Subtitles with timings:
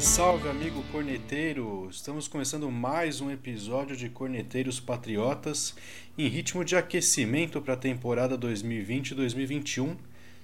[0.00, 1.88] Salve, salve, amigo corneteiro!
[1.90, 5.74] Estamos começando mais um episódio de Corneteiros Patriotas
[6.16, 9.96] em ritmo de aquecimento para a temporada 2020-2021,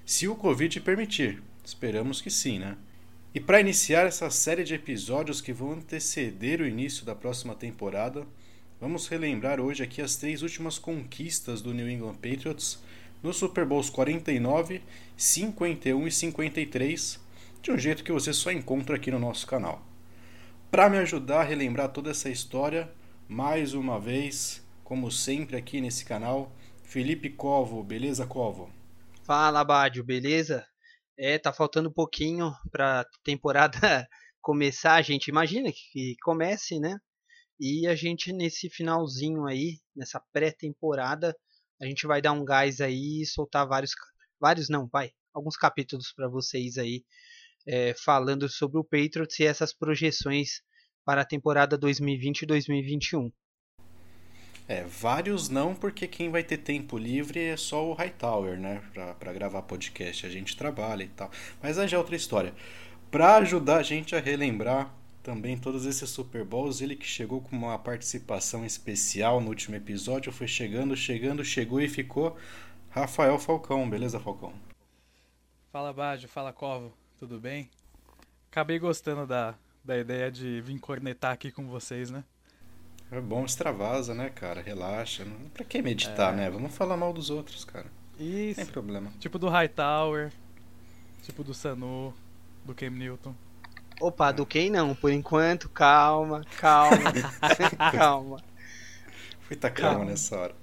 [0.05, 1.41] se o Covid permitir.
[1.63, 2.77] Esperamos que sim, né?
[3.33, 8.25] E para iniciar essa série de episódios que vão anteceder o início da próxima temporada,
[8.79, 12.79] vamos relembrar hoje aqui as três últimas conquistas do New England Patriots
[13.23, 14.81] no Super Bowls 49,
[15.15, 17.26] 51 e 53
[17.61, 19.85] de um jeito que você só encontra aqui no nosso canal.
[20.69, 22.91] Para me ajudar a relembrar toda essa história,
[23.27, 26.51] mais uma vez, como sempre aqui nesse canal,
[26.83, 28.71] Felipe Covo, beleza Covo?
[29.23, 30.65] Fala, Bádio, beleza?
[31.17, 33.79] É, tá faltando um pouquinho pra temporada
[34.41, 36.97] começar, a gente imagina que comece, né?
[37.59, 41.35] E a gente nesse finalzinho aí, nessa pré-temporada,
[41.81, 43.91] a gente vai dar um gás aí e soltar vários
[44.39, 47.03] vários não, vai, alguns capítulos para vocês aí
[47.67, 50.61] é, falando sobre o Patriots e essas projeções
[51.05, 53.29] para a temporada 2020 e 2021.
[54.67, 58.81] É, vários não, porque quem vai ter tempo livre é só o Hightower, né?
[59.17, 60.25] Para gravar podcast.
[60.25, 61.31] A gente trabalha e tal.
[61.61, 62.53] Mas aí já é outra história.
[63.09, 67.55] Para ajudar a gente a relembrar também todos esses Super Bowls, ele que chegou com
[67.55, 72.35] uma participação especial no último episódio, foi chegando, chegando, chegou e ficou
[72.89, 73.89] Rafael Falcão.
[73.89, 74.53] Beleza, Falcão?
[75.71, 76.27] Fala, Bajo.
[76.27, 77.69] Fala, Covo tudo bem?
[78.51, 82.23] Acabei gostando da, da ideia de vir cornetar aqui com vocês, né?
[83.11, 84.61] É bom extravasa, né, cara?
[84.61, 85.25] Relaxa.
[85.53, 86.37] Pra que meditar, é...
[86.37, 86.49] né?
[86.49, 87.87] Vamos falar mal dos outros, cara.
[88.19, 88.61] Isso.
[88.61, 89.11] Sem problema.
[89.19, 90.31] Tipo do Hightower,
[91.23, 92.13] tipo do Sanu,
[92.65, 93.33] do Cam Newton.
[93.99, 97.11] Opa, do Ken não, por enquanto, calma, calma,
[97.91, 98.43] calma.
[99.41, 100.55] Fui tá calma, calma nessa hora.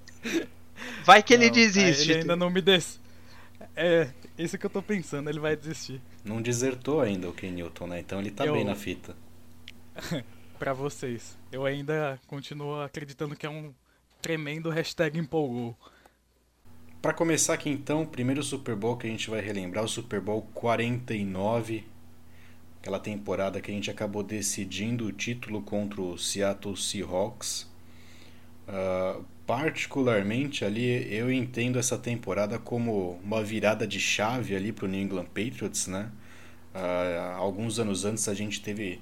[1.04, 2.10] Vai que não, ele desiste.
[2.10, 3.00] Ele ainda não me des...
[3.76, 4.08] É,
[4.38, 6.00] isso que eu tô pensando, ele vai desistir.
[6.24, 8.00] Não desertou ainda o Ken Newton, né?
[8.00, 8.54] Então ele tá eu...
[8.54, 9.16] bem na fita.
[10.58, 11.36] para vocês.
[11.52, 13.74] Eu ainda continuo acreditando que é um
[14.22, 15.76] tremendo hashtag empolgou.
[17.02, 20.20] Para começar aqui então, o primeiro Super Bowl que a gente vai relembrar, o Super
[20.20, 21.84] Bowl 49,
[22.80, 27.70] aquela temporada que a gente acabou decidindo o título contra o Seattle Seahawks.
[28.66, 34.88] Uh, particularmente ali eu entendo essa temporada como uma virada de chave ali para o
[34.88, 36.10] New England Patriots, né?
[36.74, 39.00] Uh, alguns anos antes a gente teve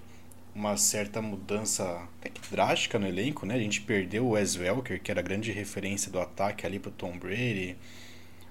[0.55, 1.85] uma certa mudança
[2.21, 3.55] até que drástica no elenco, né?
[3.55, 6.91] A gente perdeu o Wes Welker, que era a grande referência do ataque ali para
[6.91, 7.77] o Tom Brady.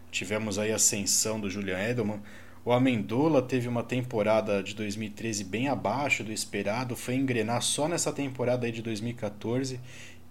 [0.09, 2.21] Tivemos aí a ascensão do Julian Edelman.
[2.63, 8.13] O Amendola teve uma temporada de 2013 bem abaixo do esperado, foi engrenar só nessa
[8.13, 9.79] temporada aí de 2014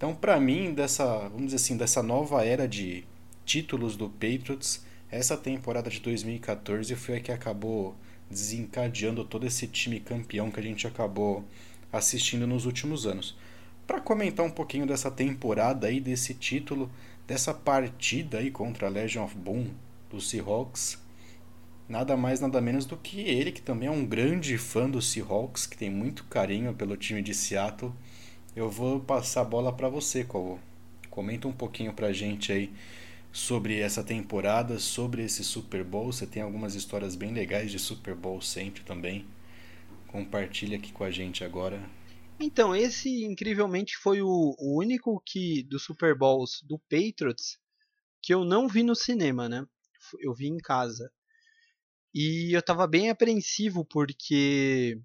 [0.00, 3.04] então, para mim, dessa, vamos dizer assim, dessa nova era de
[3.44, 7.94] títulos do Patriots, essa temporada de 2014 foi a que acabou
[8.30, 11.44] desencadeando todo esse time campeão que a gente acabou
[11.92, 13.36] assistindo nos últimos anos.
[13.86, 16.90] Para comentar um pouquinho dessa temporada aí, desse título,
[17.28, 19.66] dessa partida aí contra a Legion of Boom
[20.08, 20.98] do Seahawks,
[21.86, 25.66] nada mais nada menos do que ele, que também é um grande fã do Seahawks,
[25.66, 27.92] que tem muito carinho pelo time de Seattle,
[28.54, 30.58] eu vou passar a bola para você, Cauô.
[31.08, 32.72] Comenta um pouquinho pra gente aí
[33.32, 36.12] sobre essa temporada, sobre esse Super Bowl.
[36.12, 39.26] Você tem algumas histórias bem legais de Super Bowl sempre também.
[40.08, 41.80] Compartilha aqui com a gente agora.
[42.38, 47.58] Então, esse incrivelmente foi o, o único que dos Super Bowls do Patriots
[48.22, 49.64] que eu não vi no cinema, né?
[50.20, 51.10] Eu vi em casa.
[52.12, 54.98] E eu tava bem apreensivo porque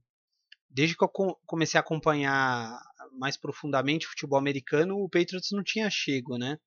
[0.69, 1.09] desde que eu
[1.45, 2.77] comecei a acompanhar
[3.18, 6.57] mais profundamente o futebol americano, o Patriots não tinha chego, né?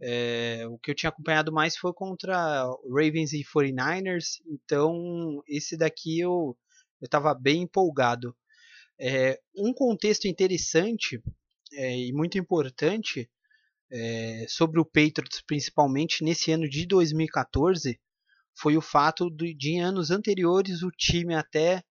[0.00, 6.20] É, o que eu tinha acompanhado mais foi contra Ravens e 49ers, então esse daqui
[6.20, 6.56] eu
[7.02, 8.36] estava bem empolgado.
[9.00, 11.20] É, um contexto interessante
[11.72, 13.30] é, e muito importante
[14.48, 17.98] sobre o Patriots, principalmente nesse ano de 2014,
[18.54, 21.82] foi o fato de, de em anos anteriores o time até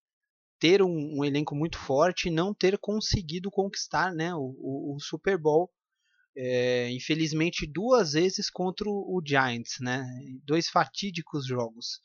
[0.59, 5.00] ter um, um, elenco muito forte e não ter conseguido conquistar né, o, o, o
[5.00, 5.71] Super Bowl.
[6.39, 10.06] É, infelizmente duas vezes contra o Giants, né?
[10.44, 12.00] Dois fatídicos jogos.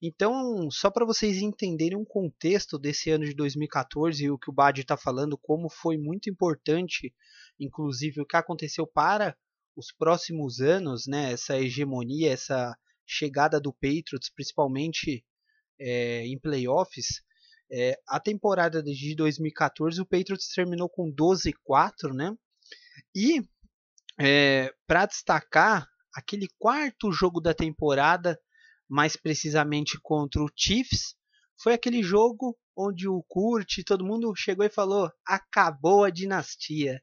[0.00, 4.52] Então, só para vocês entenderem um contexto desse ano de 2014 e o que o
[4.52, 7.12] Bad está falando, como foi muito importante,
[7.58, 9.36] inclusive o que aconteceu para
[9.74, 11.32] os próximos anos, né?
[11.32, 12.76] Essa hegemonia, essa
[13.06, 15.24] chegada do Patriots, principalmente
[15.80, 17.22] é, em playoffs.
[17.70, 22.36] É, a temporada de 2014 o Patriots terminou com 12-4, né?
[23.14, 23.42] E
[24.20, 28.38] é, para destacar aquele quarto jogo da temporada,
[28.88, 31.16] mais precisamente contra o Chiefs,
[31.60, 37.00] foi aquele jogo onde o Kurt todo mundo chegou e falou: acabou a dinastia.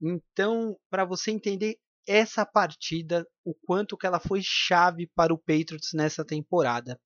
[0.00, 5.90] Então, para você entender essa partida, o quanto que ela foi chave para o Patriots
[5.92, 6.98] nessa temporada.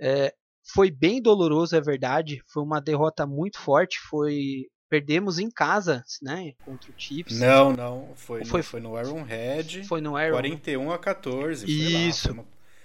[0.00, 0.34] É,
[0.72, 2.42] foi bem doloroso, é verdade.
[2.46, 3.98] Foi uma derrota muito forte.
[4.08, 7.40] Foi perdemos em casa, né, contra o Chiefs.
[7.40, 9.84] Não, não, foi, foi, no, foi no Arrowhead.
[9.84, 10.32] Foi no Arrow.
[10.32, 11.66] 41 a 14.
[11.66, 12.28] Isso.
[12.28, 12.44] Foi, lá,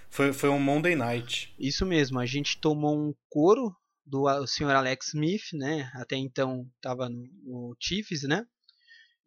[0.09, 1.53] foi, foi, um Monday Night.
[1.59, 2.19] Isso mesmo.
[2.19, 5.91] A gente tomou um couro do senhor Alex Smith, né?
[5.93, 8.43] Até então estava no, no Chiefs, né?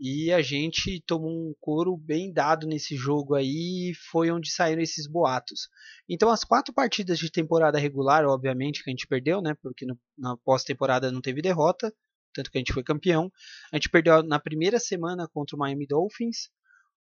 [0.00, 5.06] E a gente tomou um couro bem dado nesse jogo aí, foi onde saíram esses
[5.06, 5.69] boatos.
[6.09, 9.55] Então as quatro partidas de temporada regular, obviamente, que a gente perdeu, né?
[9.62, 11.94] Porque no, na pós-temporada não teve derrota,
[12.35, 13.31] tanto que a gente foi campeão.
[13.73, 16.50] A gente perdeu na primeira semana contra o Miami Dolphins,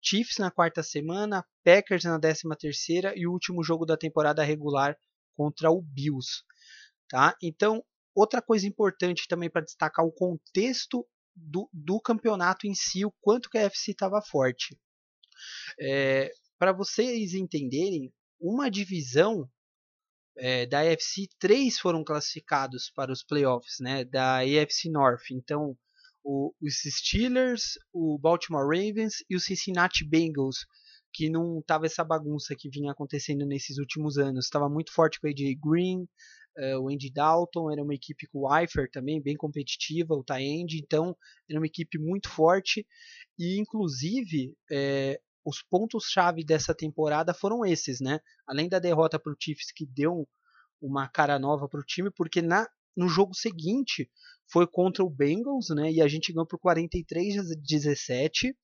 [0.01, 4.97] Chiefs na quarta semana, Packers na décima terceira e o último jogo da temporada regular
[5.37, 6.45] contra o Bills.
[7.09, 7.35] Tá?
[7.43, 7.85] Então,
[8.15, 11.07] outra coisa importante também para destacar o contexto
[11.37, 14.79] do, do campeonato em si, o quanto que a FC estava forte.
[15.79, 19.49] É, Para vocês entenderem, uma divisão
[20.39, 25.31] é, da AFC, três foram classificados para os playoffs né, da AFC North.
[25.31, 25.77] Então,
[26.25, 30.67] o, os Steelers, o Baltimore Ravens e o Cincinnati Bengals,
[31.13, 34.45] que não tava essa bagunça que vinha acontecendo nesses últimos anos.
[34.45, 36.07] Estava muito forte com o AJ Green,
[36.57, 40.79] Uh, o Andy Dalton era uma equipe com o Eifert também, bem competitiva, o Taend,
[40.79, 41.17] então
[41.49, 42.87] era uma equipe muito forte
[43.39, 48.19] e inclusive é, os pontos-chave dessa temporada foram esses, né?
[48.47, 50.27] Além da derrota para o Chiefs que deu
[50.81, 52.67] uma cara nova para o time, porque na,
[52.97, 54.11] no jogo seguinte
[54.51, 55.93] foi contra o Bengals, né?
[55.93, 58.57] E a gente ganhou por 43 a 17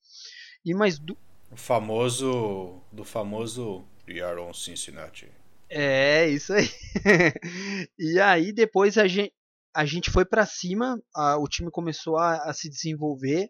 [0.64, 1.16] e mais do...
[1.50, 4.20] o famoso do famoso We
[4.54, 5.41] Cincinnati.
[5.74, 6.68] É, isso aí.
[7.98, 9.32] e aí depois a gente,
[9.74, 13.48] a gente foi para cima, a, o time começou a, a, se desenvolver.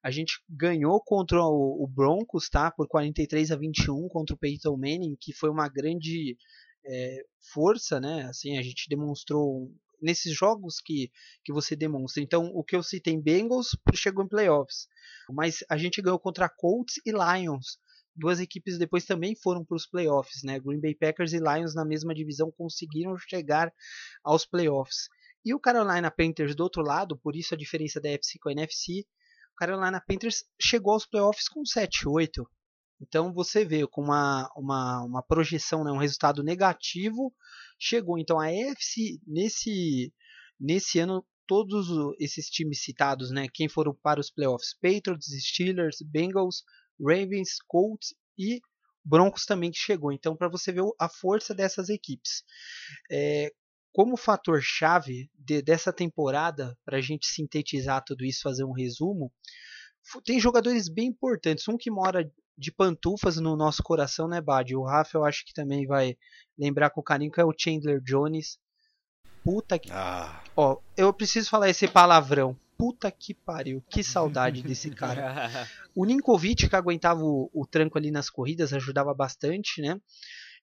[0.00, 2.70] A gente ganhou contra o, o, Broncos, tá?
[2.70, 6.36] Por 43 a 21 contra o Peyton Manning, que foi uma grande
[6.86, 8.22] é, força, né?
[8.28, 9.68] Assim, a gente demonstrou
[10.00, 11.10] nesses jogos que,
[11.44, 12.22] que você demonstra.
[12.22, 14.86] Então, o que eu citei em Bengals chegou em playoffs.
[15.28, 17.78] Mas a gente ganhou contra Colts e Lions
[18.14, 20.58] duas equipes depois também foram para os playoffs, né?
[20.60, 23.72] Green Bay Packers e Lions na mesma divisão conseguiram chegar
[24.22, 25.08] aos playoffs.
[25.44, 28.52] E o Carolina Panthers do outro lado, por isso a diferença da FC com a
[28.52, 29.04] NFC,
[29.52, 32.44] o Carolina Panthers chegou aos playoffs com 7-8.
[33.00, 37.34] Então você vê com uma, uma, uma projeção, né, um resultado negativo,
[37.78, 38.18] chegou.
[38.18, 40.12] Então a AFC nesse,
[40.58, 41.88] nesse ano todos
[42.18, 46.64] esses times citados, né, quem foram para os playoffs, Patriots, Steelers, Bengals,
[47.00, 48.60] Ravens, Colts e
[49.04, 50.12] Broncos também que chegou.
[50.12, 52.42] Então, para você ver a força dessas equipes.
[53.10, 53.52] É,
[53.92, 59.30] como fator chave de, dessa temporada, para a gente sintetizar tudo isso, fazer um resumo,
[60.24, 61.68] tem jogadores bem importantes.
[61.68, 64.74] Um que mora de pantufas no nosso coração, né, Bad?
[64.74, 66.16] O Rafa, eu acho que também vai
[66.58, 68.58] lembrar com carinho, que é o Chandler Jones.
[69.44, 69.90] Puta que.
[69.92, 70.42] Ah.
[70.56, 75.50] Ó, eu preciso falar esse palavrão puta que pariu, que saudade desse cara.
[75.94, 80.00] O Ninkovic, que aguentava o, o, tranco ali nas corridas, ajudava bastante, né?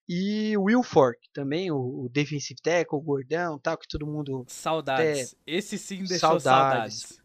[0.07, 4.43] E o Will Fork também, o, o defensive tackle, o gordão, tal, que todo mundo...
[4.47, 5.33] Saudades.
[5.33, 5.57] Até...
[5.57, 6.99] Esse sim deixou saudades.
[6.99, 7.21] saudades.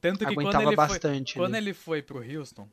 [0.00, 1.34] Tanto que aguentava quando ele bastante.
[1.34, 2.68] Foi, quando ele foi pro Houston,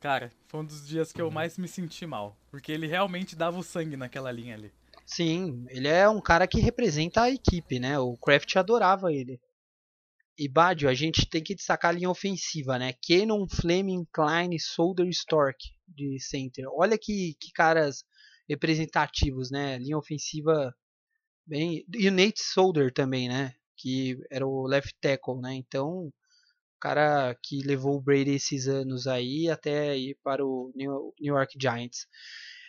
[0.00, 2.36] cara, foi um dos dias que eu mais me senti mal.
[2.50, 4.72] Porque ele realmente dava o sangue naquela linha ali.
[5.04, 7.98] Sim, ele é um cara que representa a equipe, né?
[7.98, 9.38] O Kraft adorava ele.
[10.38, 12.94] E Badio, a gente tem que destacar a linha ofensiva, né?
[13.06, 16.64] Cannon, Fleming, Klein, Solder Stork de center.
[16.72, 18.04] Olha que, que caras
[18.48, 19.78] representativos, né?
[19.78, 20.74] Linha ofensiva
[21.46, 21.84] bem.
[21.94, 23.54] E o Nate Solder também, né?
[23.76, 25.54] Que era o left tackle, né?
[25.54, 26.12] Então, o
[26.80, 32.06] cara que levou o Brady esses anos aí até ir para o New York Giants.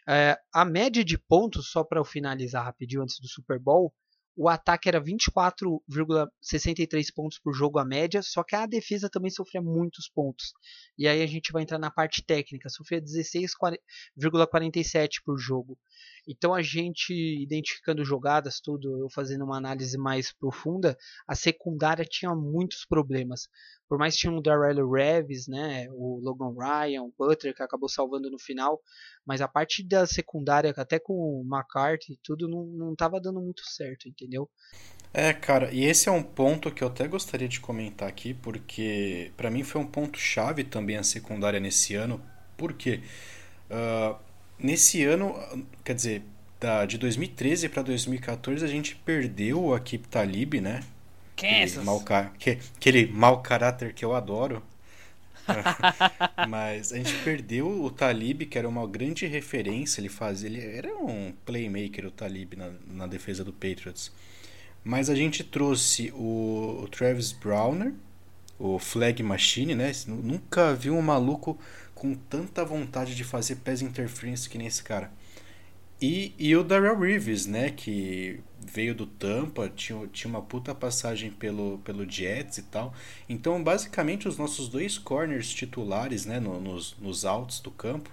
[0.07, 3.93] É, a média de pontos, só para eu finalizar rapidinho antes do Super Bowl,
[4.35, 9.61] o ataque era 24,63 pontos por jogo a média, só que a defesa também sofria
[9.61, 10.53] muitos pontos.
[10.97, 15.77] E aí a gente vai entrar na parte técnica, sofria 16,47 por jogo.
[16.27, 22.33] Então a gente identificando jogadas, tudo, eu fazendo uma análise mais profunda, a secundária tinha
[22.33, 23.47] muitos problemas.
[23.87, 27.89] Por mais que tinha o Darrell Reves, né, o Logan Ryan, o Butler que acabou
[27.89, 28.81] salvando no final,
[29.25, 33.61] mas a parte da secundária, até com o McCarthy, tudo não, não tava dando muito
[33.65, 34.49] certo, entendeu?
[35.13, 39.31] É, cara, e esse é um ponto que eu até gostaria de comentar aqui, porque
[39.37, 42.19] para mim foi um ponto chave também a secundária nesse ano,
[42.57, 43.01] porque
[43.69, 44.17] uh,
[44.57, 45.35] nesse ano,
[45.83, 46.23] quer dizer,
[46.59, 50.81] da, de 2013 para 2014 a gente perdeu o Akip Talib, né?
[51.35, 51.77] Kansas.
[51.77, 52.03] Aquele mau,
[52.39, 54.63] que, aquele mau caráter que eu adoro.
[56.47, 59.99] Mas a gente perdeu o Talib, que era uma grande referência.
[59.99, 64.11] Ele fazia, ele era um playmaker, o Talib, na, na defesa do Patriots.
[64.83, 67.93] Mas a gente trouxe o, o Travis Browner,
[68.59, 69.91] o Flag Machine, né?
[70.07, 71.57] Nunca vi um maluco
[72.03, 75.09] com tanta vontade de fazer pass interference que nem esse cara.
[76.01, 77.69] E, e o Darrell Reeves, né?
[77.69, 82.93] Que veio do Tampa, tinha, tinha uma puta passagem pelo, pelo Jets e tal.
[83.29, 86.41] Então, basicamente, os nossos dois corners titulares, né?
[86.41, 88.11] No, nos, nos altos do campo,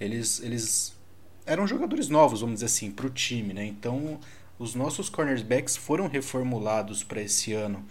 [0.00, 0.98] eles, eles
[1.46, 3.64] eram jogadores novos, vamos dizer assim, para o time, né?
[3.64, 4.18] Então,
[4.58, 7.86] os nossos cornerbacks foram reformulados para esse ano.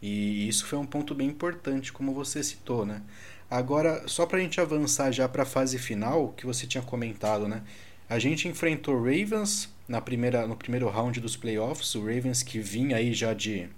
[0.00, 3.02] E isso foi um ponto bem importante, como você citou, né?
[3.50, 7.48] Agora, só para a gente avançar já para a fase final, que você tinha comentado,
[7.48, 7.62] né?
[8.08, 12.96] A gente enfrentou Ravens na primeira, no primeiro round dos playoffs, o Ravens que vinha
[12.96, 13.68] aí já de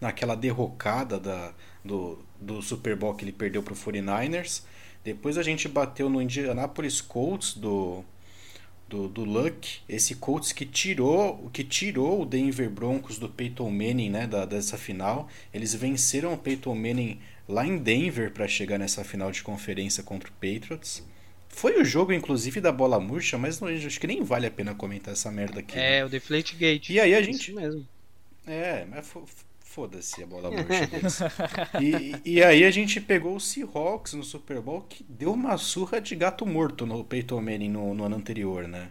[0.00, 1.52] naquela derrocada da,
[1.84, 4.62] do, do Super Bowl que ele perdeu para o 49ers.
[5.02, 8.04] Depois a gente bateu no Indianapolis Colts do,
[8.88, 14.10] do, do Luck, esse Colts que tirou, que tirou o Denver Broncos do Peyton Manning,
[14.10, 15.28] né, da, dessa final.
[15.52, 20.28] Eles venceram o Peyton Manning lá em Denver para chegar nessa final de conferência contra
[20.28, 21.04] o Patriots.
[21.48, 24.74] Foi o jogo, inclusive, da bola murcha, mas não, acho que nem vale a pena
[24.74, 25.78] comentar essa merda aqui.
[25.78, 26.04] É, né?
[26.04, 26.90] o Deflate Gate.
[26.90, 27.50] E aí a gente.
[27.50, 27.86] Isso mesmo.
[28.46, 29.12] É, mas
[29.60, 31.18] foda-se a bola murcha deles.
[31.80, 36.00] e, e aí a gente pegou o Seahawks no Super Bowl, que deu uma surra
[36.00, 38.90] de gato morto no Peyton Manning no, no ano anterior, né?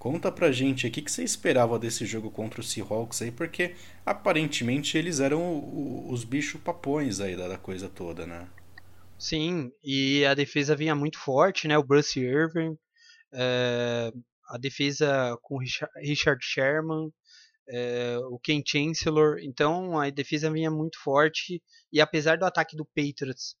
[0.00, 4.96] Conta pra gente o que, você esperava desse jogo contra o Seahawks aí, porque aparentemente
[4.96, 8.48] eles eram os bichos papões aí da coisa toda, né?
[9.18, 11.76] Sim, e a defesa vinha muito forte, né?
[11.76, 12.78] O Bruce Irving,
[13.34, 14.10] é,
[14.48, 17.12] a defesa com Richard Sherman,
[17.68, 19.36] é, o Ken Chancellor.
[19.42, 23.54] Então a defesa vinha muito forte e apesar do ataque do Patriots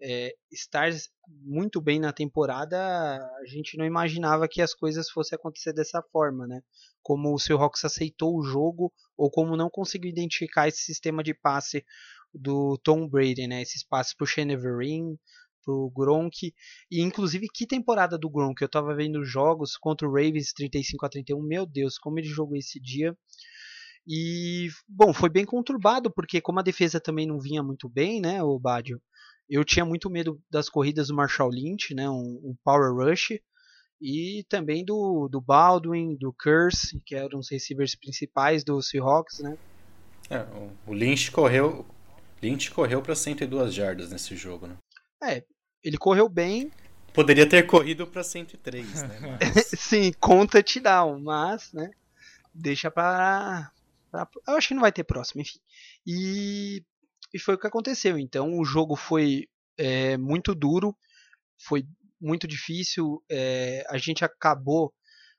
[0.00, 0.90] é, estar
[1.28, 6.46] muito bem na temporada, a gente não imaginava que as coisas fossem acontecer dessa forma,
[6.46, 6.60] né?
[7.02, 11.84] Como o Seahawks aceitou o jogo ou como não conseguiu identificar esse sistema de passe
[12.32, 13.62] do Tom Brady, né?
[13.62, 15.18] Esses passes pro Shane Vereen,
[15.64, 16.54] pro Gronk.
[16.90, 18.60] E inclusive que temporada do Gronk?
[18.62, 21.42] Eu tava vendo jogos contra o Ravens 35 a 31.
[21.42, 23.16] Meu Deus, como ele jogou esse dia.
[24.06, 28.40] E bom, foi bem conturbado porque como a defesa também não vinha muito bem, né,
[28.40, 29.02] o Badio.
[29.48, 33.38] Eu tinha muito medo das corridas do Marshall Lynch, né, um, um power rush
[34.00, 39.56] e também do, do Baldwin, do Curse, que eram os receivers principais do Seahawks, né?
[40.28, 40.44] É,
[40.86, 41.86] o Lynch correu,
[42.42, 44.76] Lynch correu para 102 jardas nesse jogo, né?
[45.22, 45.44] É,
[45.82, 46.70] ele correu bem.
[47.14, 49.38] Poderia ter corrido para 103, né?
[49.40, 49.66] Mas...
[49.80, 51.90] Sim, conta touchdown, mas, né?
[52.52, 53.70] Deixa para
[54.46, 55.58] eu acho que não vai ter próximo, enfim.
[56.06, 56.82] E,
[57.32, 58.18] e foi o que aconteceu.
[58.18, 60.96] Então o jogo foi é, muito duro,
[61.58, 61.84] foi
[62.20, 63.22] muito difícil.
[63.30, 64.92] É, a gente acabou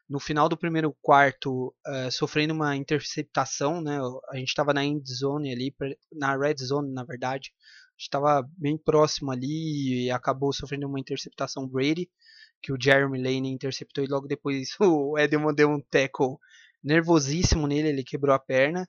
[0.10, 4.00] no final do primeiro quarto uh, sofrendo uma interceptação, né?
[4.30, 5.76] A gente estava na end zone ali,
[6.14, 7.52] na red zone, na verdade.
[7.60, 12.10] A gente estava bem próximo ali e acabou sofrendo uma interceptação Brady,
[12.62, 16.38] que o Jeremy Lane interceptou e logo depois o Edelman deu um tackle
[16.84, 18.88] nervosíssimo nele, ele quebrou a perna.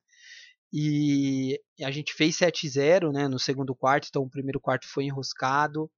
[0.73, 5.91] E a gente fez 7-0 né, no segundo quarto, então o primeiro quarto foi enroscado.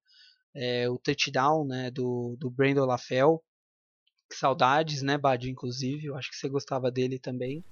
[0.53, 3.41] É, o touchdown né, do, do Brandon LaFell
[4.33, 6.07] Saudades, né, Bad, inclusive.
[6.07, 7.63] Eu acho que você gostava dele também.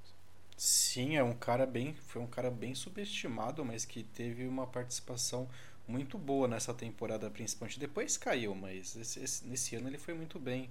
[0.57, 5.47] Sim, é um cara bem, foi um cara bem subestimado, mas que teve uma participação
[5.87, 7.79] muito boa nessa temporada, principalmente.
[7.79, 10.69] Depois caiu, mas esse, esse, nesse ano ele foi muito bem.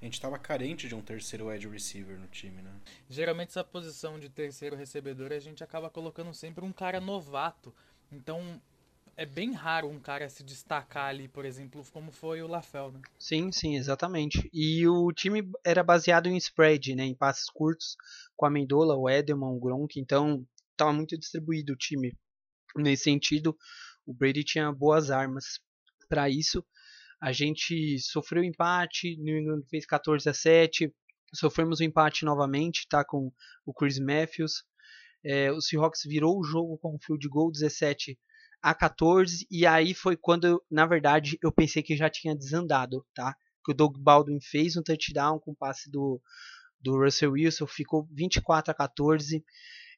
[0.00, 2.72] A gente estava carente de um terceiro wide receiver no time, né?
[3.10, 7.74] Geralmente essa posição de terceiro recebedor a gente acaba colocando sempre um cara novato.
[8.12, 8.60] Então
[9.16, 13.00] é bem raro um cara se destacar ali, por exemplo, como foi o Lafel, né?
[13.18, 14.48] Sim, sim, exatamente.
[14.52, 17.96] E o time era baseado em spread, né, em passes curtos,
[18.36, 22.16] com a Mendola, o Edelman, o Gronk, então estava muito distribuído o time.
[22.76, 23.58] Nesse sentido,
[24.06, 25.58] o Brady tinha boas armas
[26.08, 26.64] para isso.
[27.20, 30.92] A gente sofreu empate, New England fez 14 a 7,
[31.34, 33.32] sofremos o um empate novamente, tá, com
[33.66, 34.64] o Chris Matthews.
[35.24, 38.16] É, o Seahawks virou o jogo com o field goal 17
[38.62, 43.34] a 14 e aí foi quando, na verdade, eu pensei que já tinha desandado, tá?
[43.64, 46.20] Que o Doug Baldwin fez um touchdown com o passe do,
[46.80, 49.44] do Russell Wilson, ficou 24 a 14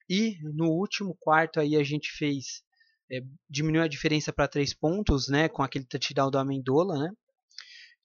[0.08, 2.62] e no último quarto aí a gente fez
[3.10, 7.10] é, diminuiu a diferença para 3 pontos, né, com aquele touchdown do Amendola, né?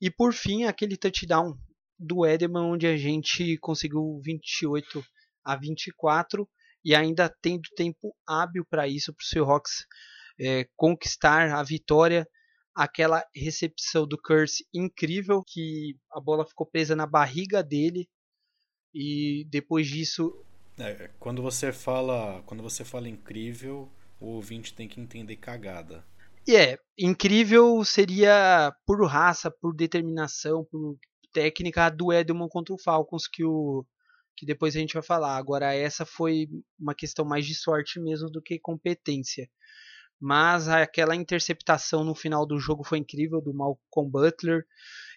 [0.01, 1.57] E por fim, aquele touchdown
[1.97, 5.03] do Edelman, onde a gente conseguiu 28
[5.43, 6.47] a 24
[6.83, 9.85] e ainda tendo tempo hábil para isso, para o Seahawks
[10.39, 12.27] é, conquistar a vitória.
[12.75, 18.05] Aquela recepção do Curse incrível, que a bola ficou presa na barriga dele
[18.93, 20.43] e depois disso.
[20.77, 23.89] É, quando você fala, quando você fala incrível,
[24.25, 26.03] o ouvinte tem que entender cagada.
[26.47, 30.97] E é, incrível seria por raça, por determinação, por
[31.31, 33.85] técnica do Edelman contra o Falcons que o
[34.37, 35.37] que depois a gente vai falar.
[35.37, 39.47] Agora essa foi uma questão mais de sorte mesmo do que competência.
[40.19, 44.65] Mas aquela interceptação no final do jogo foi incrível do Malcolm Butler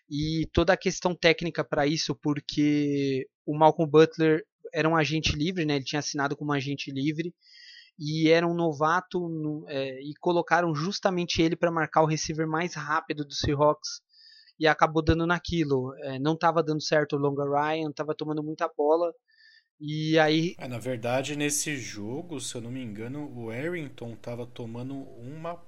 [0.09, 5.65] e toda a questão técnica para isso, porque o Malcolm Butler era um agente livre,
[5.65, 5.77] né?
[5.77, 7.35] Ele tinha assinado como agente livre
[7.99, 12.75] e era um novato no, é, e colocaram justamente ele para marcar o receiver mais
[12.75, 14.01] rápido do Seahawks
[14.59, 15.95] e acabou dando naquilo.
[16.03, 19.13] É, não estava dando certo o Longa Ryan, estava tomando muita bola.
[19.81, 20.55] E aí.
[20.59, 25.61] É, na verdade, nesse jogo, se eu não me engano, o Arrington estava tomando uma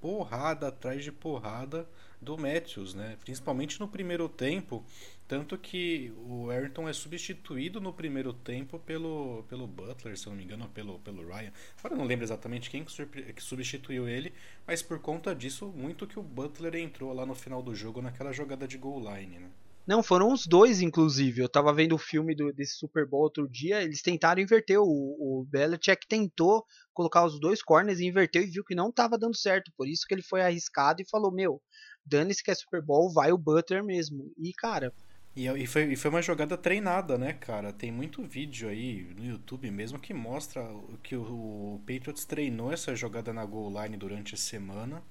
[0.00, 1.88] porrada atrás de porrada
[2.20, 3.16] do Matthews, né?
[3.20, 4.84] Principalmente no primeiro tempo,
[5.28, 10.38] tanto que o Ayrton é substituído no primeiro tempo pelo, pelo Butler, se eu não
[10.38, 11.52] me engano, pelo, pelo Ryan.
[11.78, 14.32] Agora eu não lembro exatamente quem que substituiu ele,
[14.66, 18.32] mas por conta disso, muito que o Butler entrou lá no final do jogo naquela
[18.32, 19.50] jogada de goal line, né?
[19.86, 21.40] Não, foram os dois, inclusive.
[21.40, 23.82] Eu tava vendo o filme do, desse Super Bowl outro dia.
[23.84, 24.80] Eles tentaram inverter.
[24.80, 29.16] O, o Belichick tentou colocar os dois corners e inverteu e viu que não tava
[29.16, 29.70] dando certo.
[29.76, 31.62] Por isso que ele foi arriscado e falou: Meu,
[32.04, 34.28] dane-se que é Super Bowl, vai o Butler mesmo.
[34.36, 34.92] E, cara.
[35.36, 37.70] E, e, foi, e foi uma jogada treinada, né, cara?
[37.70, 40.66] Tem muito vídeo aí no YouTube mesmo que mostra
[41.02, 45.02] que o, o Patriots treinou essa jogada na goal line durante a semana.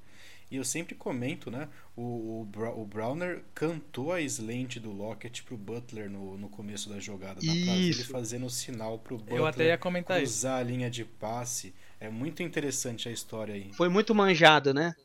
[0.49, 1.67] E eu sempre comento, né?
[1.95, 6.99] O, o, o Browner cantou a slant do Lockett pro Butler no, no começo da
[6.99, 7.39] jogada.
[7.41, 10.89] Dá pra ele fazendo o sinal pro Butler eu até ia comentar usar a linha
[10.89, 11.73] de passe.
[11.99, 13.71] É muito interessante a história aí.
[13.73, 14.95] Foi muito manjado, né?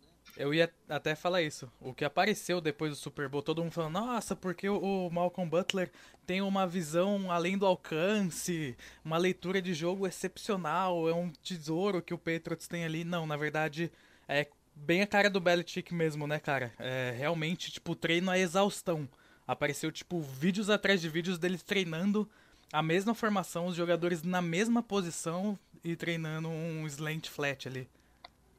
[0.40, 1.70] Eu ia até falar isso.
[1.78, 5.92] O que apareceu depois do Super Bowl, todo mundo falando, nossa, porque o Malcolm Butler
[6.26, 8.74] tem uma visão além do alcance,
[9.04, 13.04] uma leitura de jogo excepcional, é um tesouro que o Patriots tem ali.
[13.04, 13.92] Não, na verdade,
[14.26, 16.72] é bem a cara do Belichick mesmo, né, cara?
[16.78, 19.06] É realmente, tipo, treino a exaustão.
[19.46, 22.26] Apareceu, tipo, vídeos atrás de vídeos deles treinando
[22.72, 27.86] a mesma formação, os jogadores na mesma posição e treinando um slant flat ali.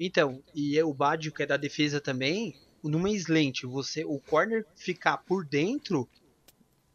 [0.04, 5.18] Então, e o Badio, que é da defesa também, numa slant, você, o corner ficar
[5.18, 6.10] por dentro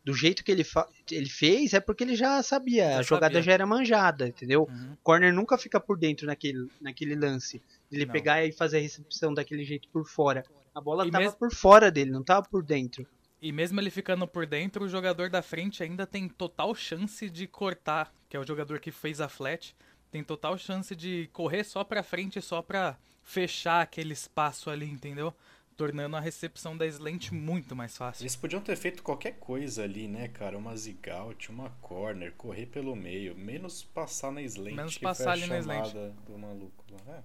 [0.04, 0.66] do jeito que ele,
[1.12, 3.42] ele fez é porque ele já sabia, já a jogada sabia.
[3.42, 4.68] já era manjada, entendeu?
[4.68, 4.94] Uhum.
[4.94, 7.62] O corner nunca fica por dentro naquele, naquele lance.
[7.92, 8.12] Ele não.
[8.12, 10.44] pegar e fazer a recepção daquele jeito por fora.
[10.74, 13.06] A bola e tava por fora dele, não tava por dentro.
[13.40, 17.46] E mesmo ele ficando por dentro, o jogador da frente ainda tem total chance de
[17.46, 19.76] cortar, que é o jogador que fez a flat,
[20.10, 25.34] tem total chance de correr só pra frente, só pra fechar aquele espaço ali, entendeu?
[25.76, 28.22] Tornando a recepção da slant muito mais fácil.
[28.22, 30.56] Eles podiam ter feito qualquer coisa ali, né, cara?
[30.56, 34.74] Uma zigout, uma corner, correr pelo meio, menos passar na slant.
[34.74, 35.92] Menos passar ali na slant.
[36.24, 36.84] do maluco.
[37.08, 37.22] É.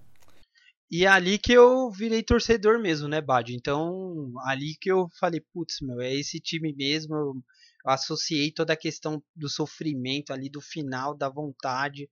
[0.92, 3.54] E é ali que eu virei torcedor mesmo, né, Bad?
[3.54, 7.14] Então, ali que eu falei, putz, meu, é esse time mesmo.
[7.14, 7.42] Eu
[7.86, 12.10] associei toda a questão do sofrimento ali, do final, da vontade,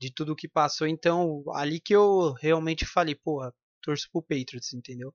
[0.00, 0.86] de tudo que passou.
[0.86, 5.14] Então, ali que eu realmente falei, porra, torço pro Patriots, entendeu?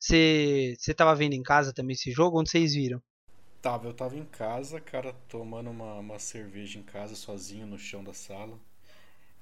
[0.00, 2.40] Você tava vendo em casa também esse jogo?
[2.40, 3.02] Onde vocês viram?
[3.60, 8.02] Tava, eu tava em casa, cara, tomando uma, uma cerveja em casa, sozinho no chão
[8.02, 8.58] da sala.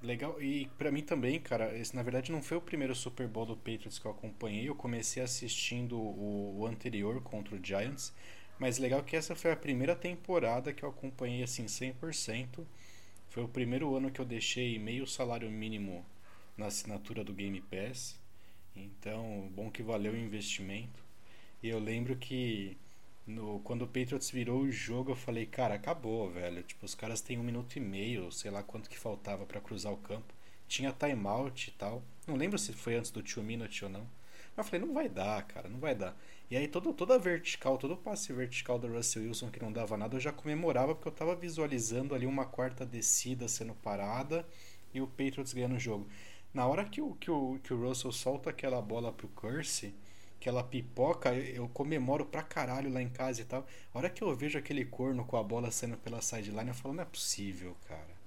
[0.03, 3.47] Legal, e para mim também, cara, esse na verdade não foi o primeiro Super Bowl
[3.47, 8.13] do Patriots que eu acompanhei, eu comecei assistindo o, o anterior contra o Giants,
[8.59, 12.67] mas legal que essa foi a primeira temporada que eu acompanhei assim 100%.
[13.31, 16.05] Foi o primeiro ano que eu deixei meio salário mínimo
[16.57, 18.19] na assinatura do Game Pass.
[18.75, 21.01] Então, bom que valeu o investimento.
[21.63, 22.77] E eu lembro que
[23.25, 26.61] no, quando o Patriots virou o jogo, eu falei, cara, acabou, velho.
[26.65, 29.93] Tipo, os caras têm um minuto e meio, sei lá quanto que faltava para cruzar
[29.93, 30.35] o campo.
[30.67, 32.03] Tinha timeout e tal.
[32.27, 34.09] Não lembro se foi antes do two minute ou não.
[34.57, 36.17] Mas eu falei, não vai dar, cara, não vai dar.
[36.51, 39.73] E aí todo, toda a vertical, todo o passe vertical do Russell Wilson que não
[39.73, 44.45] dava nada, eu já comemorava porque eu tava visualizando ali uma quarta descida sendo parada
[44.93, 46.09] e o Patriots ganhando o jogo.
[46.53, 49.95] Na hora que o, que o, que o Russell solta aquela bola pro Curse,
[50.41, 53.65] aquela pipoca, eu comemoro pra caralho lá em casa e tal.
[53.95, 56.95] A hora que eu vejo aquele corno com a bola saindo pela sideline, eu falo,
[56.95, 58.19] não é possível, cara.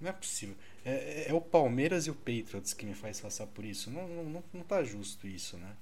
[0.00, 0.56] Não é possível.
[0.82, 3.90] É, é, é o Palmeiras e o Patriots que me faz passar por isso.
[3.90, 5.76] Não, não, não tá justo isso, né?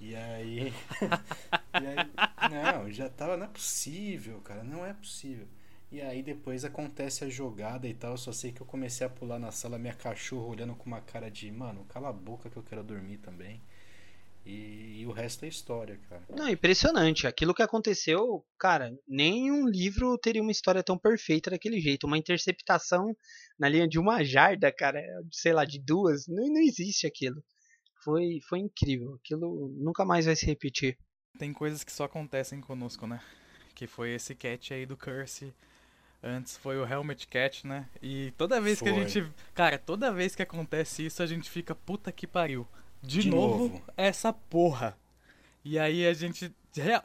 [0.00, 0.72] E aí.
[1.80, 2.10] e aí.
[2.50, 3.36] Não, já tava.
[3.36, 4.62] Não é possível, cara.
[4.62, 5.46] Não é possível.
[5.90, 8.12] E aí depois acontece a jogada e tal.
[8.12, 11.00] Eu só sei que eu comecei a pular na sala, minha cachorra olhando com uma
[11.00, 13.60] cara de, mano, cala a boca que eu quero dormir também.
[14.44, 16.22] E, e, o resto é história, cara.
[16.30, 17.26] Não, impressionante.
[17.26, 22.06] Aquilo que aconteceu, cara, nenhum livro teria uma história tão perfeita daquele jeito.
[22.06, 23.16] Uma interceptação
[23.58, 27.42] na linha de uma jarda, cara, sei lá, de duas, não, não existe aquilo.
[28.06, 29.14] Foi, foi incrível.
[29.14, 30.96] Aquilo nunca mais vai se repetir.
[31.36, 33.20] Tem coisas que só acontecem conosco, né?
[33.74, 35.52] Que foi esse catch aí do Curse.
[36.22, 37.88] Antes foi o Helmet Catch, né?
[38.00, 38.92] E toda vez foi.
[38.92, 39.32] que a gente.
[39.52, 42.64] Cara, toda vez que acontece isso, a gente fica puta que pariu
[43.02, 44.96] de, de novo, novo, essa porra.
[45.64, 46.54] E aí a gente.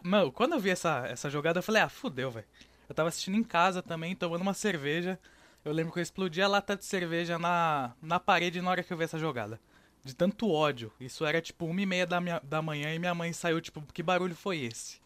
[0.03, 2.45] Mano, quando eu vi essa, essa jogada, eu falei, ah, fudeu, velho.
[2.87, 5.19] Eu tava assistindo em casa também, tomando uma cerveja.
[5.65, 8.93] Eu lembro que eu explodi a lata de cerveja na, na parede na hora que
[8.93, 9.59] eu vi essa jogada.
[10.03, 10.91] De tanto ódio.
[10.99, 13.81] Isso era tipo uma e meia da, minha, da manhã e minha mãe saiu, tipo,
[13.93, 14.99] que barulho foi esse?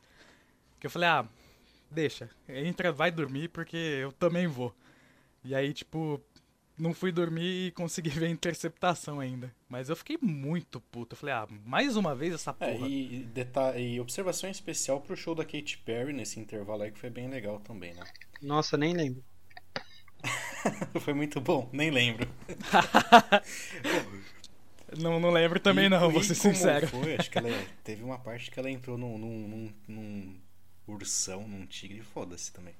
[0.79, 1.27] Que eu falei, ah,
[1.91, 2.29] deixa.
[2.47, 4.73] Entra, vai dormir porque eu também vou.
[5.43, 6.21] E aí, tipo,
[6.77, 9.53] não fui dormir e consegui ver a interceptação ainda.
[9.67, 11.13] Mas eu fiquei muito puto.
[11.13, 12.87] Eu falei, ah, mais uma vez essa é, porra.
[12.87, 17.09] É, e, e observação especial pro show da Katy Perry nesse intervalo aí que foi
[17.09, 18.03] bem legal também, né?
[18.41, 19.23] Nossa, nem lembro.
[20.99, 22.27] foi muito bom, nem lembro.
[24.97, 26.87] não, não lembro também e, não, vou ser sincero.
[26.87, 27.15] Foi?
[27.15, 27.49] Acho que ela
[27.83, 30.35] teve uma parte que ela entrou num, num, num, num
[30.87, 32.73] ursão, num tigre, foda-se também.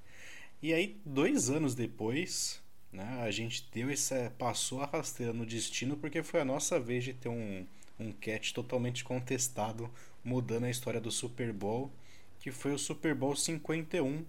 [0.61, 3.21] E aí, dois anos depois, né?
[3.21, 7.13] A gente deu essa, passou a rasteira no destino porque foi a nossa vez de
[7.13, 7.65] ter um,
[7.99, 9.91] um catch totalmente contestado,
[10.23, 11.91] mudando a história do Super Bowl,
[12.39, 14.25] que foi o Super Bowl 51,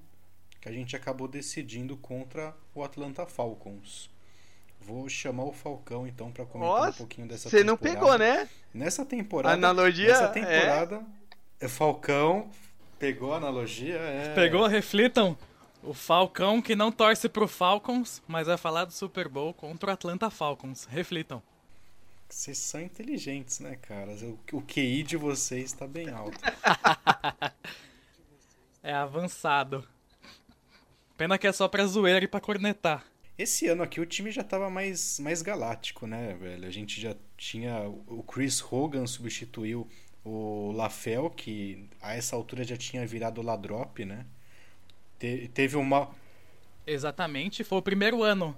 [0.61, 4.11] que a gente acabou decidindo contra o Atlanta Falcons.
[4.87, 8.49] Vou chamar o Falcão então para comentar Nossa, um pouquinho dessa Você não pegou, né?
[8.73, 9.55] Nessa temporada.
[9.55, 10.07] Analogia.
[10.07, 11.03] Nessa temporada,
[11.59, 11.67] é...
[11.67, 12.49] Falcão
[12.97, 13.97] pegou a analogia.
[13.97, 14.33] É...
[14.33, 15.37] Pegou, reflitam.
[15.83, 19.93] O Falcão que não torce pro Falcons, mas vai falar do Super Bowl contra o
[19.93, 20.85] Atlanta Falcons.
[20.85, 21.43] Reflitam.
[22.29, 24.13] Vocês são inteligentes, né, cara?
[24.53, 26.39] O, QI de vocês está bem alto.
[28.85, 29.85] é avançado.
[31.17, 33.05] Pena que é só pra zoeira e pra cornetar.
[33.39, 36.67] Esse ano aqui o time já tava mais, mais galáctico, né, velho?
[36.67, 37.81] A gente já tinha.
[38.07, 39.87] O Chris Hogan substituiu
[40.25, 44.25] o Lafel, que a essa altura já tinha virado Ladrop, né?
[45.19, 46.11] Te, teve uma.
[46.87, 47.63] Exatamente.
[47.63, 48.57] Foi o primeiro ano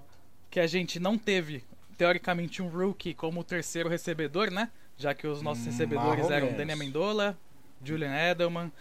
[0.49, 1.63] que a gente não teve,
[1.97, 4.71] teoricamente, um rookie como terceiro recebedor, né?
[4.97, 7.37] Já que os nossos recebedores eram Daniel Amendola,
[7.83, 8.71] Julian Edelman,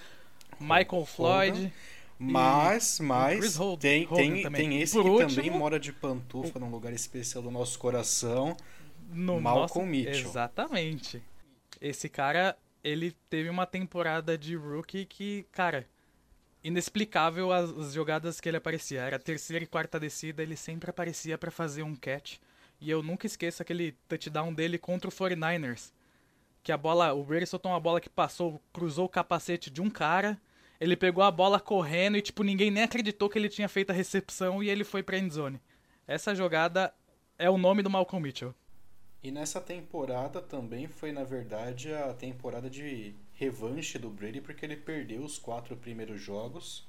[0.61, 1.73] Michael Floyd.
[2.19, 6.93] Mas, mas Holt, tem, tem, tem esse que último, também mora de pantufa num lugar
[6.93, 8.57] especial do nosso coração.
[9.13, 10.09] No Malcolm nosso...
[10.09, 10.29] Mitchell.
[10.29, 11.23] Exatamente.
[11.81, 15.87] Esse cara, ele teve uma temporada de rookie que, cara,
[16.63, 19.03] inexplicável as, as, jogadas que ele aparecia.
[19.03, 22.39] Era terceira e quarta descida, ele sempre aparecia para fazer um catch.
[22.81, 25.93] E eu nunca esqueço aquele touchdown dele contra o 49ers.
[26.63, 29.89] Que a bola, o Brady soltou uma bola que passou, cruzou o capacete de um
[29.89, 30.39] cara.
[30.81, 33.95] Ele pegou a bola correndo e, tipo, ninguém nem acreditou que ele tinha feito a
[33.95, 35.61] recepção e ele foi pra endzone.
[36.07, 36.95] Essa jogada
[37.39, 38.55] é o nome do Malcolm Mitchell.
[39.21, 44.77] E nessa temporada também foi, na verdade, a temporada de revanche do Brady, porque ele
[44.77, 46.87] perdeu os quatro primeiros jogos.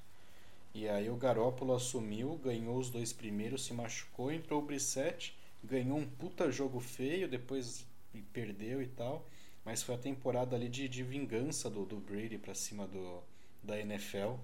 [0.73, 5.97] E aí o Garópolo assumiu, ganhou os dois primeiros, se machucou, entrou o Brissette, ganhou
[5.97, 7.86] um puta jogo feio, depois
[8.32, 9.25] perdeu e tal.
[9.65, 13.23] Mas foi a temporada ali de, de vingança do, do Brady para cima do,
[13.63, 14.36] da NFL.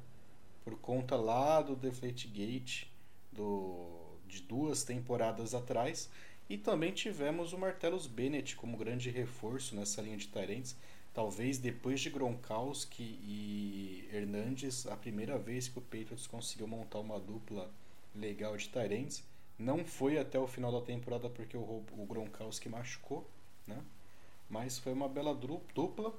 [0.64, 2.88] Por conta lá do Deflate Gate,
[3.32, 6.10] do, de duas temporadas atrás.
[6.50, 10.76] E também tivemos o Martellus Bennett como grande reforço nessa linha de Tyrants.
[11.14, 17.20] Talvez depois de Gronkowski e Hernandes, a primeira vez que o Patriots conseguiu montar uma
[17.20, 17.72] dupla
[18.14, 19.24] legal de Tyrants.
[19.58, 23.26] Não foi até o final da temporada porque o, o Gronkowski machucou,
[23.66, 23.82] né?
[24.50, 26.14] Mas foi uma bela dupla.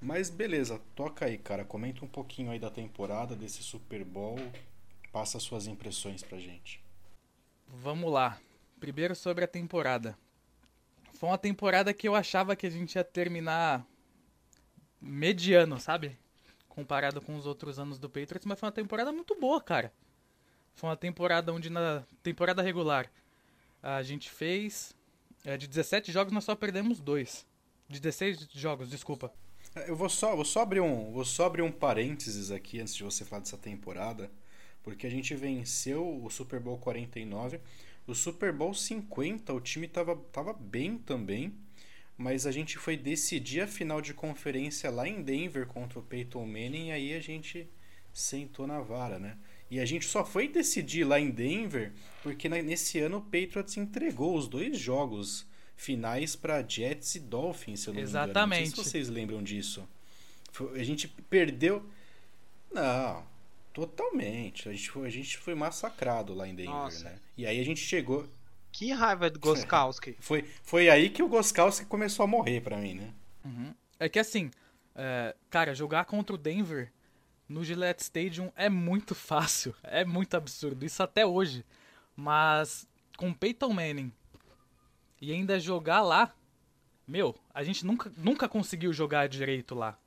[0.00, 1.64] Mas beleza, toca aí, cara.
[1.64, 4.38] Comenta um pouquinho aí da temporada, desse Super Bowl.
[5.12, 6.82] Passa suas impressões pra gente.
[7.66, 8.40] Vamos lá.
[8.78, 10.16] Primeiro sobre a temporada.
[11.14, 13.86] Foi uma temporada que eu achava que a gente ia terminar
[15.00, 16.16] mediano, sabe?
[16.68, 19.92] Comparado com os outros anos do Patriots, mas foi uma temporada muito boa, cara.
[20.74, 23.10] Foi uma temporada onde na temporada regular
[23.82, 24.94] a gente fez
[25.44, 27.46] é, de 17 jogos nós só perdemos dois.
[27.88, 29.32] De 16 jogos, desculpa.
[29.86, 33.04] Eu vou só, vou só abrir um, vou só abrir um parênteses aqui antes de
[33.04, 34.30] você falar dessa temporada,
[34.82, 37.60] porque a gente venceu o Super Bowl 49
[38.10, 41.54] o Super Bowl 50, o time tava, tava bem também,
[42.18, 46.44] mas a gente foi decidir a final de conferência lá em Denver contra o Peyton
[46.44, 47.68] Manning e aí a gente
[48.12, 49.38] sentou na vara, né?
[49.70, 54.36] E a gente só foi decidir lá em Denver porque nesse ano o Patriots entregou
[54.36, 55.46] os dois jogos
[55.80, 58.60] finais para Jets e Dolphins, se eu não Exatamente.
[58.60, 58.76] me engano.
[58.76, 59.88] Não sei se vocês lembram disso.
[60.74, 61.88] A gente perdeu.
[62.70, 63.24] Não,
[63.72, 64.68] totalmente.
[64.68, 67.04] A gente foi, a gente foi massacrado lá em Denver, Nossa.
[67.04, 67.18] né?
[67.34, 68.28] E aí a gente chegou.
[68.70, 70.16] Que raiva do Goskowski.
[70.20, 73.14] foi, foi aí que o Goskowski começou a morrer para mim, né?
[73.42, 73.74] Uhum.
[73.98, 74.50] É que assim,
[74.94, 76.92] é, cara, jogar contra o Denver
[77.48, 81.64] no Gillette Stadium é muito fácil, é muito absurdo, isso até hoje.
[82.14, 84.12] Mas com Peyton Manning
[85.20, 86.34] e ainda jogar lá,
[87.06, 89.98] meu, a gente nunca, nunca conseguiu jogar direito lá.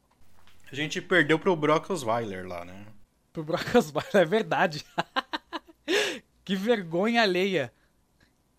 [0.71, 2.85] A gente perdeu pro Brock Osweiler lá, né?
[3.31, 4.85] Pro Brock Osweiler, é verdade.
[6.43, 7.71] que vergonha alheia.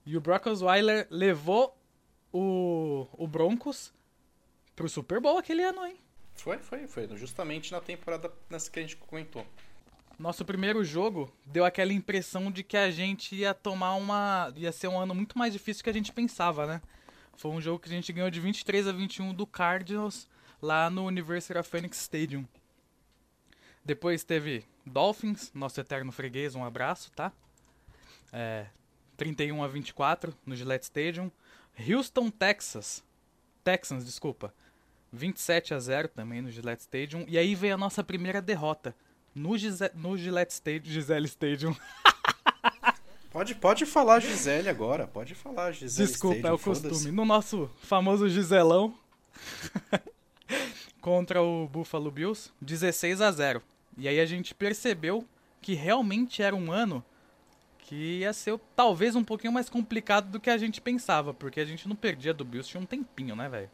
[0.06, 1.76] E o Brock Osweiler levou
[2.32, 3.92] o, o Broncos
[4.76, 5.96] pro Super Bowl aquele ano, hein?
[6.34, 7.08] Foi, foi, foi.
[7.16, 9.46] Justamente na temporada nessa que a gente comentou.
[10.18, 14.52] Nosso primeiro jogo deu aquela impressão de que a gente ia tomar uma.
[14.56, 16.80] ia ser um ano muito mais difícil do que a gente pensava, né?
[17.36, 20.28] Foi um jogo que a gente ganhou de 23 a 21 do Cardinals
[20.62, 22.46] lá no University of Phoenix Stadium.
[23.84, 27.32] Depois teve Dolphins, nosso eterno freguês, um abraço, tá?
[28.32, 28.66] É,
[29.16, 31.30] 31 a 24 no Gillette Stadium.
[31.88, 33.02] Houston, Texas.
[33.64, 34.54] Texans, desculpa.
[35.12, 37.24] 27 a 0 também no Gillette Stadium.
[37.26, 38.94] E aí veio a nossa primeira derrota
[39.34, 40.92] no, Gise no Gillette Stadium.
[40.92, 41.76] Gisele Stadium.
[43.30, 47.10] pode, pode falar Gisele agora, pode falar Gisele Desculpa, Stadium, é o costume.
[47.10, 48.94] No nosso famoso Giselão
[51.00, 53.62] contra o Buffalo Bills, 16 a 0.
[53.98, 55.26] E aí a gente percebeu
[55.60, 57.04] que realmente era um ano
[57.78, 61.64] que ia ser talvez um pouquinho mais complicado do que a gente pensava, porque a
[61.64, 63.70] gente não perdia do Bills tinha um tempinho, né, velho?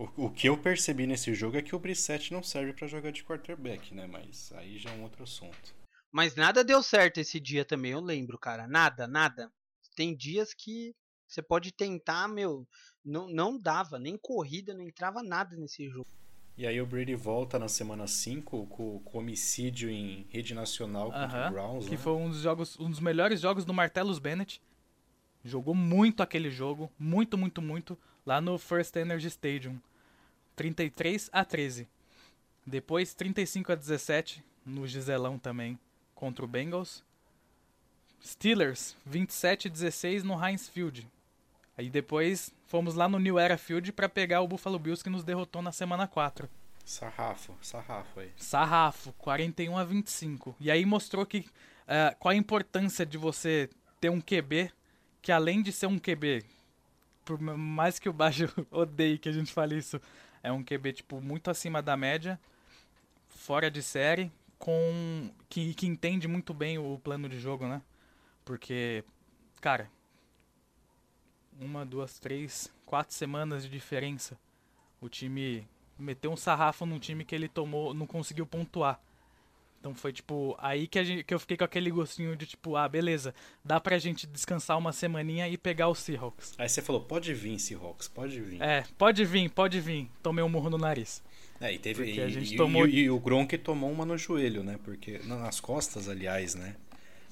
[0.00, 3.12] O, o que eu percebi nesse jogo é que o Brissett não serve para jogar
[3.12, 4.06] de quarterback, né?
[4.06, 5.74] Mas aí já é um outro assunto.
[6.10, 8.66] Mas nada deu certo esse dia também, eu lembro, cara.
[8.66, 9.52] Nada, nada.
[9.94, 10.94] Tem dias que
[11.28, 12.66] você pode tentar, meu,
[13.04, 16.08] não, não dava, nem corrida, não entrava nada nesse jogo.
[16.56, 21.26] E aí o Brady volta na semana 5 com, o homicídio em rede nacional contra
[21.26, 21.84] uh -huh, o Browns.
[21.84, 21.96] Que né?
[21.98, 24.62] foi um dos, jogos, um dos melhores jogos do Martellus Bennett.
[25.44, 29.78] Jogou muito aquele jogo, muito, muito, muito, lá no First Energy Stadium.
[30.56, 31.88] 33 a 13.
[32.66, 35.78] Depois 35 a 17 no Giselão também
[36.14, 37.02] contra o Bengals.
[38.24, 41.08] Steelers 27 a 16 no Heinz Field.
[41.76, 45.24] Aí depois fomos lá no New Era Field para pegar o Buffalo Bills que nos
[45.24, 46.48] derrotou na semana 4.
[46.84, 48.30] Sarrafo, sarrafo aí.
[48.36, 50.56] Sarrafo, 41 a 25.
[50.60, 54.70] E aí mostrou que uh, qual a importância de você ter um QB
[55.22, 56.44] que além de ser um QB,
[57.24, 60.00] por mais que o Baixo odeie que a gente fale isso,
[60.42, 62.38] é um QB, tipo, muito acima da média,
[63.28, 67.82] fora de série, com que, que entende muito bem o plano de jogo, né?
[68.44, 69.04] Porque,
[69.60, 69.90] cara,
[71.60, 74.38] uma, duas, três, quatro semanas de diferença.
[75.00, 75.66] O time
[75.98, 79.00] meteu um sarrafo num time que ele tomou, não conseguiu pontuar.
[79.80, 82.76] Então foi tipo aí que, a gente, que eu fiquei com aquele gostinho de tipo,
[82.76, 86.52] ah, beleza, dá pra gente descansar uma semaninha e pegar o Seahawks.
[86.58, 88.60] Aí você falou, pode vir, Seahawks, pode vir.
[88.60, 90.10] É, pode vir, pode vir.
[90.22, 91.22] Tomei um murro no nariz.
[91.58, 92.86] É, e teve e, a gente e, tomou...
[92.86, 94.78] e, e o Gronk tomou uma no joelho, né?
[94.84, 96.76] Porque nas costas, aliás, né?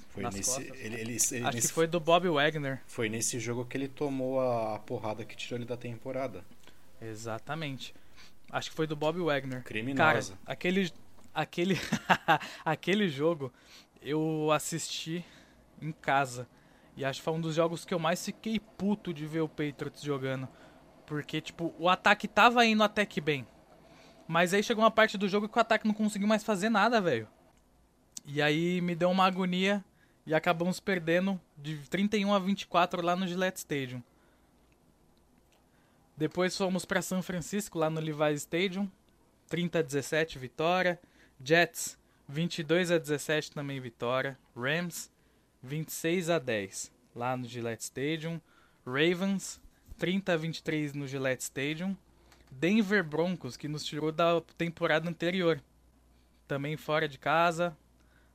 [0.09, 2.81] Foi nas nesse, costas, ele, ele, ele, Acho nesse, que foi do Bob Wagner.
[2.87, 6.43] Foi nesse jogo que ele tomou a porrada que tirou ele da temporada.
[7.01, 7.95] Exatamente.
[8.51, 9.63] Acho que foi do Bob Wagner.
[9.65, 10.33] Criminosa.
[10.33, 10.91] Cara, aquele
[11.39, 11.79] aquele,
[12.65, 13.53] aquele jogo
[14.03, 15.25] eu assisti
[15.81, 16.49] em casa.
[16.97, 19.49] E acho que foi um dos jogos que eu mais fiquei puto de ver o
[19.49, 20.49] Patriots jogando.
[21.07, 23.47] Porque, tipo, o ataque tava indo até que bem.
[24.27, 27.01] Mas aí chegou uma parte do jogo que o ataque não conseguiu mais fazer nada,
[27.01, 27.29] velho.
[28.27, 29.83] E aí me deu uma agonia
[30.27, 34.03] e acabamos perdendo de 31 a 24 lá no Gillette Stadium.
[36.17, 38.91] Depois fomos para São Francisco, lá no Levi's Stadium.
[39.49, 41.01] 30 a 17 vitória.
[41.43, 41.97] Jets
[42.29, 44.37] 22 a 17 também vitória.
[44.57, 45.11] Rams
[45.63, 48.41] 26 a 10 lá no Gillette Stadium.
[48.85, 49.61] Ravens
[49.99, 51.97] 30 a 23 no Gillette Stadium.
[52.51, 55.63] Denver Broncos que nos tirou da temporada anterior.
[56.47, 57.77] Também fora de casa.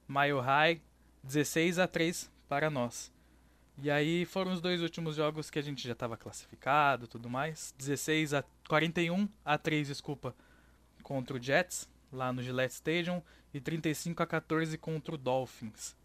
[0.07, 0.81] Mile High
[1.23, 3.11] 16 a 3 para nós.
[3.81, 7.73] E aí foram os dois últimos jogos que a gente já estava classificado, tudo mais.
[7.77, 10.35] 16 a 41 a 3, desculpa,
[11.01, 13.21] contra o Jets lá no Gillette Stadium
[13.53, 15.95] e 35 a 14 contra o Dolphins.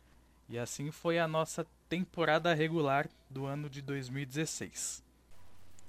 [0.49, 5.05] E assim foi a nossa temporada regular do ano de 2016.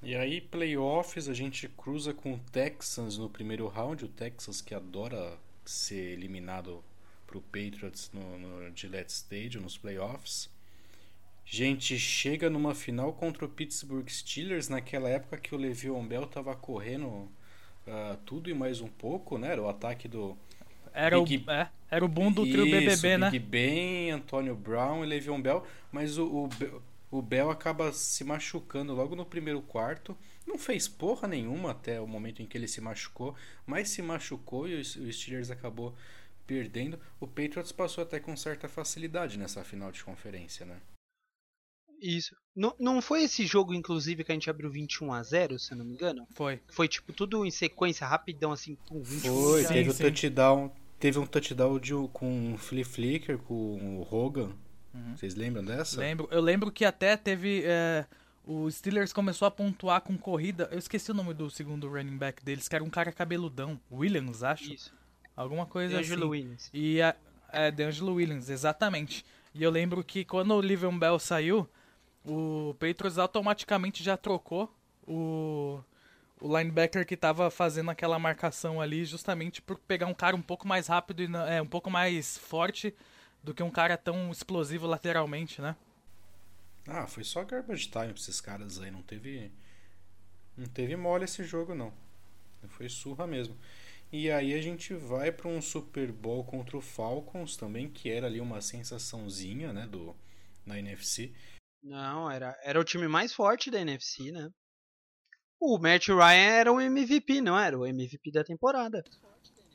[0.01, 4.05] E aí, playoffs, a gente cruza com o Texans no primeiro round.
[4.05, 6.83] O Texas que adora ser eliminado
[7.27, 10.49] pro Patriots no, no Gillette Stadium, nos playoffs.
[11.45, 16.55] Gente chega numa final contra o Pittsburgh Steelers, naquela época que o Le'Veon Bell tava
[16.55, 17.29] correndo
[17.89, 19.51] uh, tudo e mais um pouco, né?
[19.51, 20.37] Era o ataque do...
[20.93, 21.43] Era, Big...
[21.45, 23.29] o, é, era o boom do trio BBB, né?
[23.29, 25.65] Big Ben, Antonio Brown e Le'Veon Bell.
[25.91, 26.49] Mas o, o,
[27.11, 30.15] o Bell acaba se machucando logo no primeiro quarto.
[30.45, 34.67] Não fez porra nenhuma até o momento em que ele se machucou, mas se machucou
[34.67, 35.95] e o Steelers acabou
[36.47, 36.99] perdendo.
[37.19, 40.77] O Patriots passou até com certa facilidade nessa final de conferência, né?
[42.01, 42.35] Isso.
[42.55, 45.77] Não, não foi esse jogo, inclusive, que a gente abriu 21 a 0 se eu
[45.77, 46.27] não me engano?
[46.33, 46.59] Foi.
[46.69, 50.71] Foi tipo tudo em sequência, rapidão, assim, com 21 Foi, teve o um touchdown.
[50.99, 54.51] Teve um touchdown de, com o Flea Flicker, com o Hogan.
[54.93, 55.15] Uhum.
[55.15, 55.99] Vocês lembram dessa?
[55.99, 56.27] Lembro.
[56.31, 57.63] Eu lembro que até teve.
[57.65, 58.05] É,
[58.43, 60.67] o Steelers começou a pontuar com corrida.
[60.71, 63.79] Eu esqueci o nome do segundo running back deles, que era um cara cabeludão.
[63.91, 64.73] Williams, acho.
[64.73, 64.93] Isso.
[65.35, 66.31] Alguma coisa D'Angelo assim.
[66.31, 66.69] Williams.
[66.73, 67.15] E a,
[67.53, 69.23] é, D'Angelo Williams, exatamente.
[69.53, 71.69] E eu lembro que quando o Livion Bell saiu,
[72.25, 74.73] o Patriots automaticamente já trocou
[75.07, 75.79] o,
[76.39, 80.67] o linebacker que estava fazendo aquela marcação ali, justamente por pegar um cara um pouco
[80.67, 82.93] mais rápido e é, um pouco mais forte
[83.43, 85.75] do que um cara tão explosivo lateralmente, né?
[86.87, 89.51] Ah, foi só garbage time pra esses caras aí, não teve.
[90.57, 91.93] Não teve mole esse jogo, não.
[92.69, 93.55] Foi surra mesmo.
[94.11, 98.27] E aí a gente vai para um Super Bowl contra o Falcons também, que era
[98.27, 100.15] ali uma sensaçãozinha, né, do
[100.65, 101.31] na NFC.
[101.81, 104.49] Não, era, era o time mais forte da NFC, né?
[105.59, 107.77] O Matt Ryan era o MVP, não era?
[107.77, 109.03] O MVP da temporada.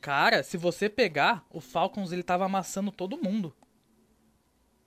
[0.01, 3.55] Cara, se você pegar, o Falcons ele tava amassando todo mundo.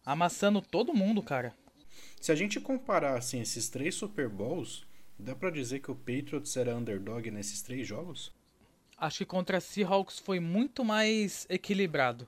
[0.06, 1.56] Amassando todo mundo, cara.
[2.22, 4.86] Se a gente comparar assim esses três Super Bowls,
[5.18, 8.32] dá para dizer que o Patriots era underdog nesses três jogos?
[8.98, 12.28] Acho que contra a Seahawks foi muito mais equilibrado.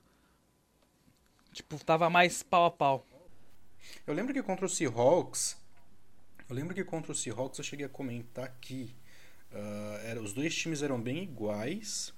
[1.52, 3.06] Tipo, tava mais pau a pau.
[4.06, 5.58] Eu lembro que contra o Seahawks,
[6.50, 8.96] eu lembro que contra o Seahawks eu cheguei a comentar que
[9.52, 12.14] uh, era, os dois times eram bem iguais,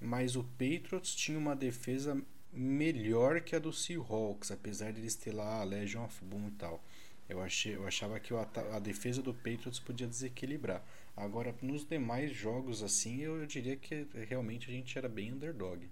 [0.00, 2.20] mas o Patriots tinha uma defesa
[2.52, 6.52] melhor que a do Seahawks, apesar de eles ter lá a Legion of Boom e
[6.52, 6.82] tal.
[7.28, 10.82] Eu, achei, eu achava que a defesa do Patriots podia desequilibrar.
[11.14, 15.90] Agora, nos demais jogos, assim, eu, eu diria que realmente a gente era bem underdog.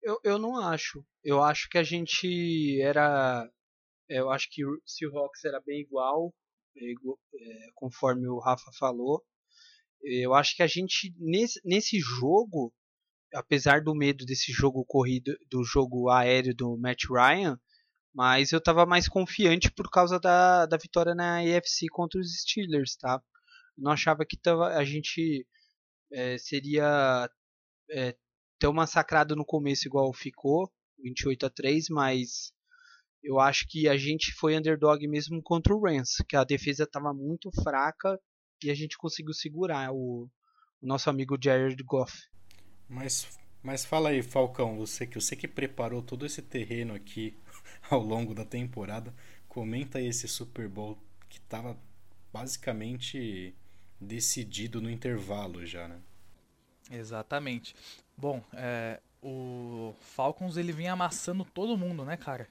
[0.00, 1.04] Eu, eu não acho.
[1.24, 3.50] Eu acho que a gente era.
[4.08, 6.34] Eu acho que o Seahawks era bem igual,
[6.76, 9.24] é, é, conforme o Rafa falou.
[10.02, 12.72] Eu acho que a gente, nesse, nesse jogo,
[13.34, 17.58] apesar do medo desse jogo corrido, do jogo aéreo do Matt Ryan,
[18.14, 22.96] mas eu estava mais confiante por causa da, da vitória na AFC contra os Steelers,
[22.96, 23.22] tá?
[23.76, 25.46] não achava que tava, a gente
[26.12, 27.28] é, seria
[27.90, 28.16] é,
[28.58, 32.52] tão massacrado no começo igual ficou, 28 a 3, mas
[33.24, 37.12] eu acho que a gente foi underdog mesmo contra o Rams, que a defesa estava
[37.14, 38.20] muito fraca
[38.62, 40.28] e a gente conseguiu segurar o,
[40.82, 42.12] o nosso amigo Jared Goff.
[42.86, 43.26] Mas,
[43.62, 47.34] mas fala aí, Falcão, você que, você que preparou todo esse terreno aqui
[47.90, 49.12] ao longo da temporada,
[49.48, 50.98] comenta aí esse Super Bowl
[51.30, 51.78] que estava
[52.30, 53.54] basicamente
[53.98, 55.98] decidido no intervalo já, né?
[56.90, 57.74] Exatamente.
[58.16, 62.46] Bom, é, o Falcons ele vinha amassando todo mundo, né, cara?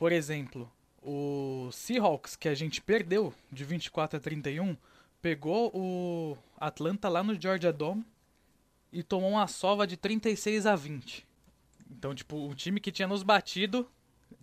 [0.00, 4.74] Por exemplo, o Seahawks, que a gente perdeu de 24 a 31,
[5.20, 8.02] pegou o Atlanta lá no Georgia Dome
[8.90, 11.26] e tomou uma sova de 36 a 20.
[11.90, 13.86] Então, tipo, o time que tinha nos batido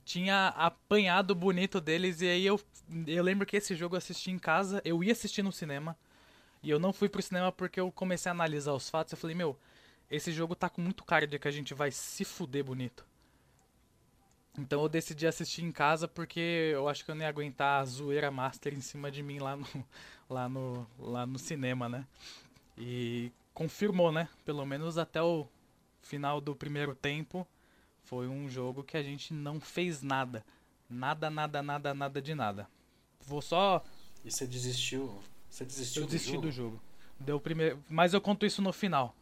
[0.06, 2.22] tinha apanhado bonito deles.
[2.22, 2.62] E aí eu,
[3.08, 4.80] eu lembro que esse jogo eu assisti em casa.
[4.86, 5.98] Eu ia assistir no cinema.
[6.62, 9.14] E eu não fui pro cinema porque eu comecei a analisar os fatos.
[9.14, 9.58] Eu falei, meu,
[10.08, 13.04] esse jogo tá com muito cara de que a gente vai se fuder bonito.
[14.58, 17.86] Então eu decidi assistir em casa porque eu acho que eu nem ia aguentar a
[17.86, 19.68] zoeira master em cima de mim lá no,
[20.30, 22.06] lá no, lá no cinema, né?
[22.78, 24.28] E confirmou, né?
[24.44, 25.48] Pelo menos até o
[26.02, 27.48] final do primeiro tempo,
[28.04, 30.44] foi um jogo que a gente não fez nada.
[30.90, 32.68] Nada, nada, nada, nada de nada.
[33.22, 33.84] Vou só.
[34.24, 35.20] E você desistiu?
[35.50, 36.48] Você desistiu eu desisti do jogo?
[36.48, 36.82] do jogo.
[37.20, 39.16] Deu primeiro, mas eu conto isso no final.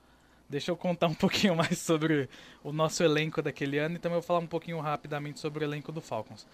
[0.49, 2.29] Deixa eu contar um pouquinho mais sobre
[2.63, 5.67] o nosso elenco daquele ano e também eu vou falar um pouquinho rapidamente sobre o
[5.67, 6.47] elenco do Falcons.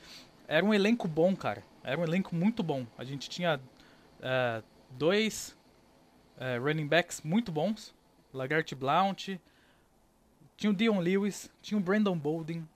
[0.47, 1.63] Era um elenco bom, cara.
[1.83, 2.85] Era um elenco muito bom.
[2.97, 5.57] A gente tinha uh, dois
[6.37, 7.93] uh, running backs muito bons.
[8.33, 9.39] Lagart Blount.
[10.57, 11.49] Tinha o Dion Lewis.
[11.61, 12.67] Tinha o Brandon Bolden.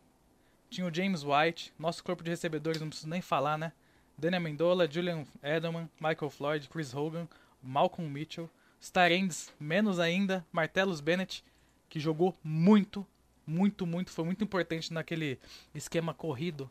[0.70, 1.74] Tinha o James White.
[1.78, 3.72] Nosso corpo de recebedores, não preciso nem falar, né?
[4.18, 7.28] Daniel Mendola, Julian Edelman, Michael Floyd, Chris Hogan,
[7.62, 8.50] Malcolm Mitchell,
[8.86, 11.44] Starendes, menos ainda, Martellus Bennett,
[11.90, 13.06] que jogou muito,
[13.46, 15.40] muito, muito, foi muito importante naquele
[15.74, 16.70] esquema corrido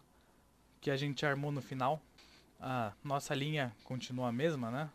[0.81, 2.01] que a gente armou no final.
[2.61, 4.89] A nossa linha continua a mesma, né?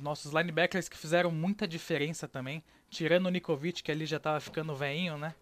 [0.00, 4.74] Nossos linebackers que fizeram muita diferença também, tirando o Nikovic, que ali já tava ficando
[4.74, 5.34] veinho, né?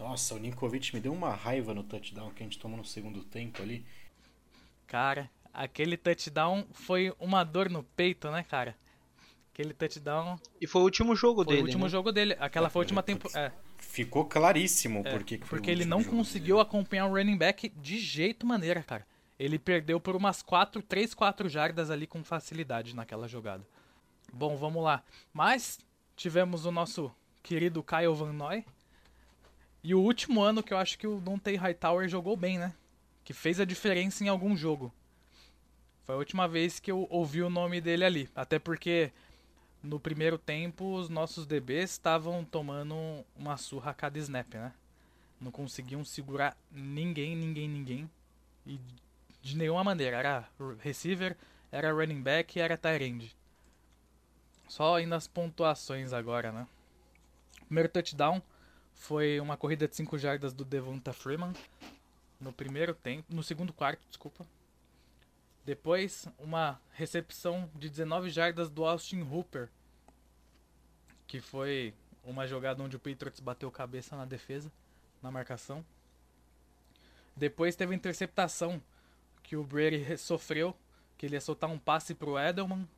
[0.00, 3.22] Nossa, o Nikovic me deu uma raiva no touchdown que a gente tomou no segundo
[3.22, 3.86] tempo ali.
[4.88, 8.76] Cara, aquele touchdown foi uma dor no peito, né, cara?
[9.52, 10.38] Aquele touchdown.
[10.60, 11.62] E foi o último jogo foi dele.
[11.62, 11.90] o último né?
[11.90, 12.36] jogo dele.
[12.38, 13.40] Aquela foi a última temporada.
[13.48, 13.52] É.
[13.78, 16.68] Ficou claríssimo é, porque Porque ele não conseguiu dele.
[16.68, 19.06] acompanhar o running back de jeito maneira, cara.
[19.38, 23.66] Ele perdeu por umas 4, 3, 4 jardas ali com facilidade naquela jogada.
[24.32, 25.02] Bom, vamos lá.
[25.32, 25.78] Mas
[26.14, 27.10] tivemos o nosso
[27.42, 28.64] querido Kyle Van Noy.
[29.82, 32.74] E o último ano que eu acho que o Dante Hightower jogou bem, né?
[33.24, 34.92] Que fez a diferença em algum jogo.
[36.04, 38.28] Foi a última vez que eu ouvi o nome dele ali.
[38.34, 39.10] Até porque
[39.82, 44.72] no primeiro tempo os nossos DBs estavam tomando uma surra a cada snap, né?
[45.40, 48.10] Não conseguiam segurar ninguém, ninguém, ninguém.
[48.66, 48.78] E
[49.40, 50.18] de nenhuma maneira.
[50.18, 50.48] Era
[50.80, 51.36] receiver,
[51.72, 53.36] era running back, era tight end.
[54.68, 56.66] Só indo nas pontuações agora, né?
[57.64, 58.42] Primeiro touchdown
[58.94, 61.54] foi uma corrida de 5 jardas do Devonta Freeman
[62.38, 64.46] no primeiro tempo, no segundo quarto, desculpa.
[65.64, 69.68] Depois, uma recepção de 19 jardas do Austin Hooper,
[71.26, 71.94] que foi
[72.24, 74.70] uma jogada onde o Patriots bateu cabeça na defesa,
[75.22, 75.84] na marcação.
[77.36, 78.82] Depois teve a interceptação
[79.42, 80.76] que o Brady sofreu,
[81.16, 82.88] que ele ia soltar um passe para o Edelman,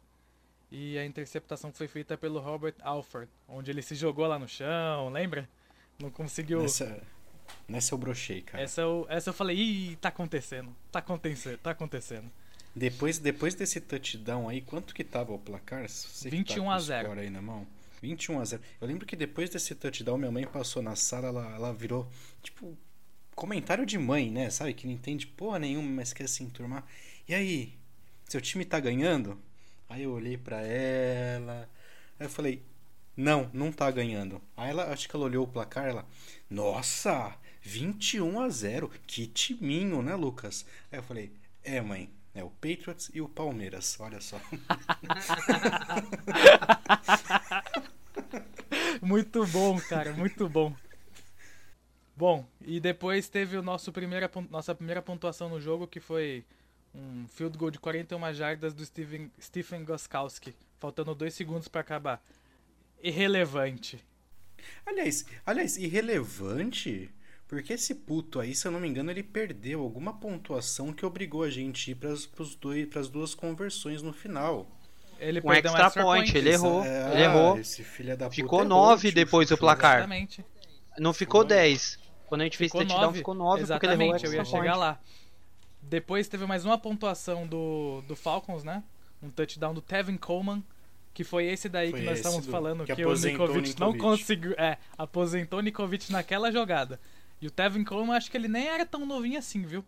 [0.71, 5.11] e a interceptação foi feita pelo Robert Alford, onde ele se jogou lá no chão,
[5.11, 5.49] lembra?
[5.99, 6.63] Não conseguiu.
[6.63, 7.03] Nessa,
[7.69, 8.65] nessa eu brochei, cara.
[8.65, 10.75] Essa eu, essa eu falei, ih, tá acontecendo.
[10.91, 12.33] Tá acontecendo, tá acontecendo.
[12.75, 15.89] Depois, depois desse touchdown aí, quanto que tava o placar?
[15.89, 17.13] Você 21 tá a 0.
[17.13, 17.67] aí na mão.
[18.01, 18.63] 21 a 0.
[18.81, 22.09] Eu lembro que depois desse touchdown, minha mãe passou na sala, ela, ela virou,
[22.43, 22.77] tipo,
[23.35, 24.51] comentário de mãe, né?
[24.51, 24.75] Sabe?
[24.75, 26.85] Que não entende porra nenhuma, mas quer se enturmar.
[27.29, 27.75] E aí?
[28.29, 29.39] Seu time tá ganhando?
[29.89, 31.69] Aí eu olhei para ela.
[32.19, 32.63] Aí eu falei:
[33.17, 34.41] Não, não tá ganhando.
[34.57, 36.07] Aí ela, acho que ela olhou o placar, ela:
[36.49, 38.91] Nossa, 21 a 0.
[39.07, 40.65] Que timinho, né, Lucas?
[40.91, 41.31] Aí eu falei:
[41.63, 42.11] É, mãe.
[42.35, 44.41] É o Patriots e o Palmeiras, olha só.
[49.03, 50.75] muito bom, cara, muito bom.
[52.17, 56.45] Bom, e depois teve o nosso primeira, nossa primeira pontuação no jogo, que foi
[56.95, 62.23] um field goal de 41 jardas do Steven, Stephen Goskowski, faltando dois segundos para acabar.
[63.03, 64.03] Irrelevante.
[64.87, 67.11] Aliás, aliás, irrelevante,
[67.53, 71.43] porque esse puto aí, se eu não me engano, ele perdeu alguma pontuação que obrigou
[71.43, 74.67] a gente a ir para as duas conversões no final.
[75.19, 76.83] Ele um perdeu extra, um extra point, point, ele errou.
[76.83, 77.61] É, ele errou.
[78.31, 79.99] ficou 9 é depois do placar.
[79.99, 80.43] Exatamente.
[80.99, 81.99] Não ficou 10.
[82.25, 83.19] Quando a gente fez ficou touchdown, nove.
[83.19, 84.99] ficou 9 porque ele errou eu ia chegar lá.
[85.83, 88.83] Depois teve mais uma pontuação do, do Falcons, né?
[89.23, 90.65] Um touchdown do Tevin Coleman,
[91.13, 94.55] que foi esse daí foi que nós estávamos falando, que, que o Nikovic não conseguiu.
[94.57, 96.99] É, aposentou o Nikovic naquela jogada.
[97.43, 99.85] E o Tevin Coleman, acho que ele nem era tão novinho assim, viu?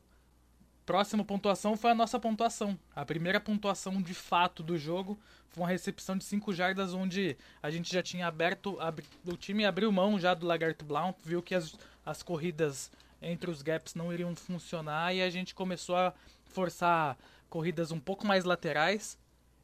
[0.85, 2.79] Próxima pontuação foi a nossa pontuação.
[2.95, 7.71] A primeira pontuação de fato do jogo foi uma recepção de 5 jardas, onde a
[7.71, 8.77] gente já tinha aberto.
[9.25, 11.75] o time abriu mão já do Lagarto Blount, viu que as
[12.05, 12.91] as corridas
[13.23, 16.13] entre os gaps não iriam funcionar e a gente começou a
[16.45, 17.17] forçar
[17.49, 19.19] corridas um pouco mais laterais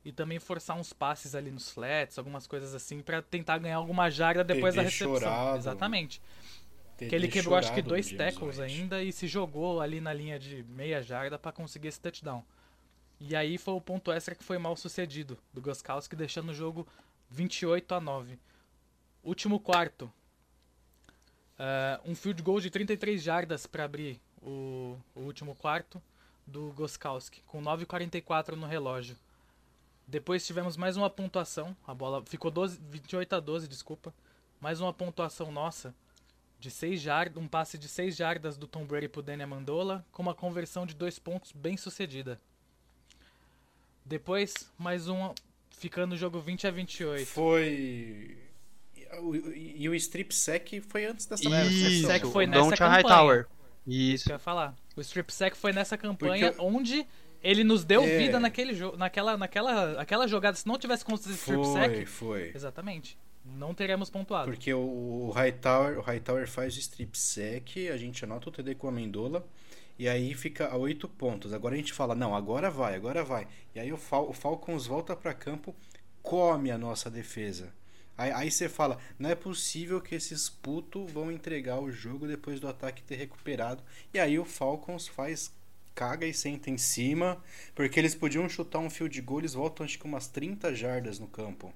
[0.04, 4.08] e também forçar uns passes ali nos flats, algumas coisas assim, para tentar ganhar alguma
[4.10, 5.18] jarda depois da recepção.
[5.18, 5.58] Chorado.
[5.58, 6.22] Exatamente.
[7.08, 10.62] Que ele quebrou acho que dois tackles ainda e se jogou ali na linha de
[10.64, 12.44] meia jarda para conseguir esse touchdown.
[13.18, 16.86] E aí foi o ponto extra que foi mal sucedido do Goskowski, deixando o jogo
[17.30, 18.38] 28 a 9.
[19.22, 20.10] Último quarto,
[21.60, 26.00] Uh, um field goal de 33 jardas para abrir o, o, último quarto
[26.46, 29.14] do Goskowski, com 9,44 no relógio.
[30.08, 34.14] Depois tivemos mais uma pontuação, a bola ficou 12, 28 a 12, desculpa.
[34.58, 35.94] Mais uma pontuação nossa
[36.60, 40.22] de 6 jardas, um passe de 6 jardas do Tom Brady pro Daniel Mandola, com
[40.22, 42.38] uma conversão de 2 pontos bem sucedida.
[44.04, 45.34] Depois, mais uma,
[45.70, 47.26] ficando o jogo 20 a 28.
[47.26, 48.36] Foi
[49.56, 53.02] e o Strip Sec foi antes dessa Isso, sec foi nessa Don't campanha.
[53.02, 53.46] Hightower.
[53.86, 54.14] Isso.
[54.14, 54.74] Isso que eu ia falar.
[54.94, 56.64] O Strip Sec foi nessa campanha Porque...
[56.64, 57.06] onde
[57.42, 58.18] ele nos deu é...
[58.18, 60.56] vida naquele jogo, naquela, naquela aquela jogada.
[60.56, 62.06] Se não tivesse acontecido o Strip Sec.
[62.06, 62.52] Foi, foi.
[62.54, 63.18] Exatamente.
[63.56, 64.50] Não teremos pontuado.
[64.50, 68.88] Porque o, Hightower, o Hightower faz o Strip Sec, a gente anota o TD com
[68.88, 69.46] a Mendola.
[69.98, 71.52] E aí fica a oito pontos.
[71.52, 73.46] Agora a gente fala, não, agora vai, agora vai.
[73.74, 75.76] E aí o, Fal o Falcons volta para campo,
[76.22, 77.72] come a nossa defesa.
[78.16, 82.58] Aí, aí você fala, não é possível que esses putos vão entregar o jogo depois
[82.60, 83.82] do ataque ter recuperado.
[84.12, 85.52] E aí o Falcons faz
[85.94, 87.42] caga e senta em cima,
[87.74, 91.26] porque eles podiam chutar um field goal, eles voltam acho que umas 30 jardas no
[91.26, 91.74] campo.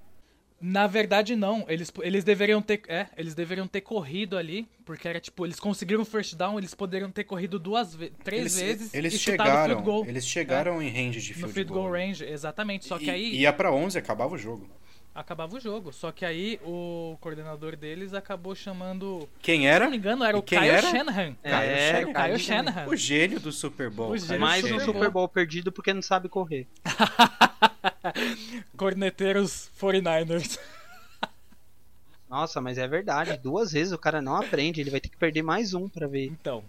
[0.67, 5.21] Na verdade não, eles, eles deveriam ter, é, eles deveriam ter corrido ali, porque era
[5.21, 9.21] tipo, eles conseguiram first down, eles poderiam ter corrido duas vezes, três eles, vezes eles
[9.21, 10.07] chegaram, goal.
[10.07, 11.93] Eles chegaram é, em range de field No field goal, goal.
[11.93, 14.67] range, exatamente, só que e, aí ia para 11, acabava o jogo
[15.15, 15.93] acabava o jogo.
[15.93, 19.29] Só que aí o coordenador deles acabou chamando.
[19.41, 19.85] Quem era?
[19.85, 20.91] Se não me engano, era o Kyle era?
[20.91, 21.37] Shanahan.
[21.43, 22.87] É, Kyle, Kyle Shanahan.
[22.87, 24.15] O gênio do Super Bowl.
[24.39, 26.67] Mais um Super Bowl perdido porque não sabe correr.
[28.77, 30.59] Corneteiros 49ers.
[32.29, 33.37] Nossa, mas é verdade.
[33.37, 34.81] Duas vezes o cara não aprende.
[34.81, 36.27] Ele vai ter que perder mais um pra ver.
[36.27, 36.65] Então.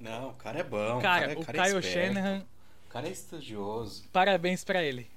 [0.00, 1.00] Não, o cara é bom.
[1.00, 2.42] Cara, o, cara, é, o cara Kyle é Shanahan.
[2.86, 4.04] O cara é estudioso.
[4.12, 5.08] Parabéns pra ele.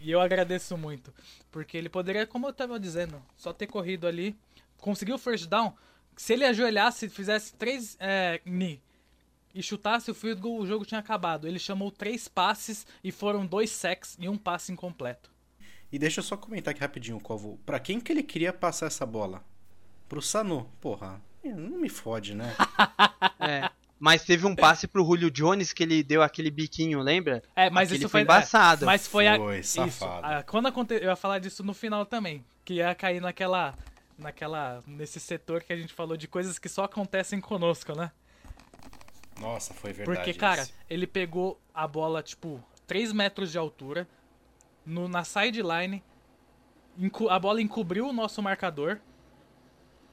[0.00, 1.12] E eu agradeço muito.
[1.50, 4.36] Porque ele poderia, como eu estava dizendo, só ter corrido ali.
[4.78, 5.74] Conseguiu o first down.
[6.16, 8.80] Se ele ajoelhasse, fizesse três é, ni
[9.54, 11.46] e chutasse o field goal, o jogo tinha acabado.
[11.46, 15.30] Ele chamou três passes e foram dois sacks e um passe incompleto.
[15.92, 17.58] E deixa eu só comentar aqui rapidinho, Covo.
[17.66, 19.44] Pra quem que ele queria passar essa bola?
[20.08, 20.70] Pro Sanu.
[20.80, 22.54] Porra, não me fode, né?
[23.40, 23.70] é.
[24.00, 27.42] Mas teve um passe pro Julio Jones que ele deu aquele biquinho, lembra?
[27.54, 28.84] É, mas aquele isso foi, embaçado.
[28.84, 29.88] É, mas foi, foi a, safado.
[29.88, 33.74] Isso, a, quando aconte, eu ia falar disso no final também, que ia cair naquela
[34.16, 38.10] naquela nesse setor que a gente falou de coisas que só acontecem conosco, né?
[39.38, 40.18] Nossa, foi verdade.
[40.18, 44.08] Porque, cara, ele pegou a bola tipo 3 metros de altura
[44.84, 46.02] no, na sideline,
[47.28, 48.98] a bola encobriu o nosso marcador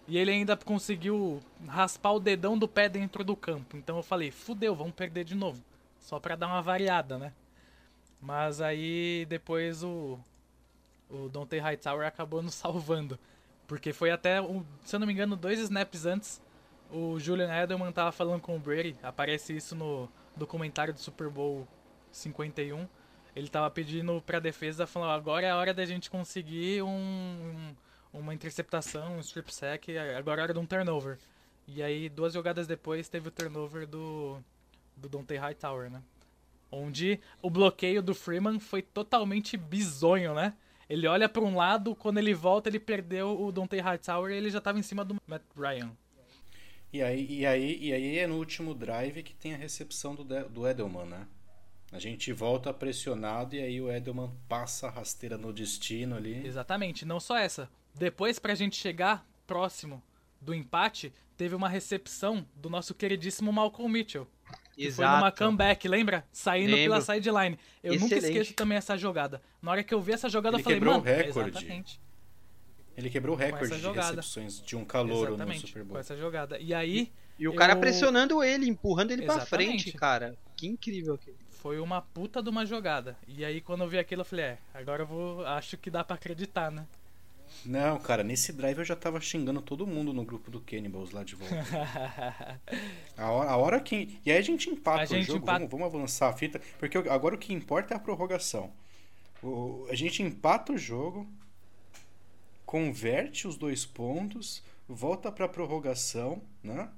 [0.08, 3.76] e ele ainda conseguiu raspar o dedão do pé dentro do campo.
[3.76, 5.62] Então eu falei, fudeu, vamos perder de novo.
[5.99, 7.34] Só pra dar uma variada, né?
[8.22, 10.18] Mas aí depois o,
[11.10, 13.20] o Dante Hightower acabou nos salvando.
[13.68, 14.38] Porque foi até,
[14.84, 16.41] se eu não me engano, dois snaps antes,
[16.89, 18.95] o Julian Edelman tava falando com o Brady.
[19.03, 21.68] Aparece isso no documentário do Super Bowl
[22.14, 22.88] 51.
[23.36, 27.76] Ele tava pedindo pra defesa, falando, agora é a hora da gente conseguir um, um
[28.14, 31.18] uma interceptação, um strip sack, agora era de um turnover.
[31.68, 34.39] E aí, duas jogadas depois, teve o turnover do,
[34.95, 36.01] do Dante Hightower, né?
[36.72, 40.53] Onde o bloqueio do Freeman foi totalmente bizonho, né?
[40.89, 44.49] Ele olha para um lado, quando ele volta, ele perdeu o Dante Hightower e ele
[44.49, 45.91] já estava em cima do Matt Ryan.
[46.91, 50.24] E aí, e, aí, e aí é no último drive que tem a recepção do,
[50.24, 51.28] do Edelman, né?
[51.91, 56.45] A gente volta pressionado e aí o Edelman passa a rasteira no destino ali.
[56.45, 57.70] Exatamente, não só essa.
[57.98, 60.02] Depois, pra gente chegar próximo
[60.39, 64.28] do empate, teve uma recepção do nosso queridíssimo Malcolm Mitchell.
[64.74, 65.10] Que Exato.
[65.10, 66.24] foi numa comeback, lembra?
[66.32, 66.84] Saindo Lembro.
[66.84, 67.58] pela sideline.
[67.84, 68.16] Eu Excelente.
[68.16, 69.41] nunca esqueço também essa jogada.
[69.60, 71.50] Na hora que eu vi essa jogada, Ele eu falei, quebrou mano, o recorde.
[71.50, 72.00] exatamente.
[72.95, 75.93] Ele quebrou o recorde de recepções de um exatamente, no Super Bowl.
[75.93, 76.60] Com essa jogada.
[76.60, 77.12] E aí.
[77.38, 77.80] E, e o cara eu...
[77.80, 79.50] pressionando ele, empurrando ele exatamente.
[79.50, 80.38] pra frente, cara.
[80.56, 81.38] Que incrível aquilo.
[81.50, 83.18] Foi uma puta de uma jogada.
[83.28, 85.45] E aí, quando eu vi aquilo, eu falei, é, agora eu vou.
[85.45, 86.88] Acho que dá para acreditar, né?
[87.66, 91.24] Não, cara, nesse drive eu já tava xingando todo mundo no grupo do Cannibals lá
[91.24, 91.56] de volta.
[93.18, 94.20] a, hora, a hora que.
[94.26, 95.60] E aí a gente empata a o gente jogo, empata...
[95.60, 96.62] Vamos, vamos, avançar a fita.
[96.80, 98.72] Porque agora o que importa é a prorrogação.
[99.41, 101.28] O, a gente empata o jogo,
[102.66, 106.89] converte os dois pontos, volta pra prorrogação, né?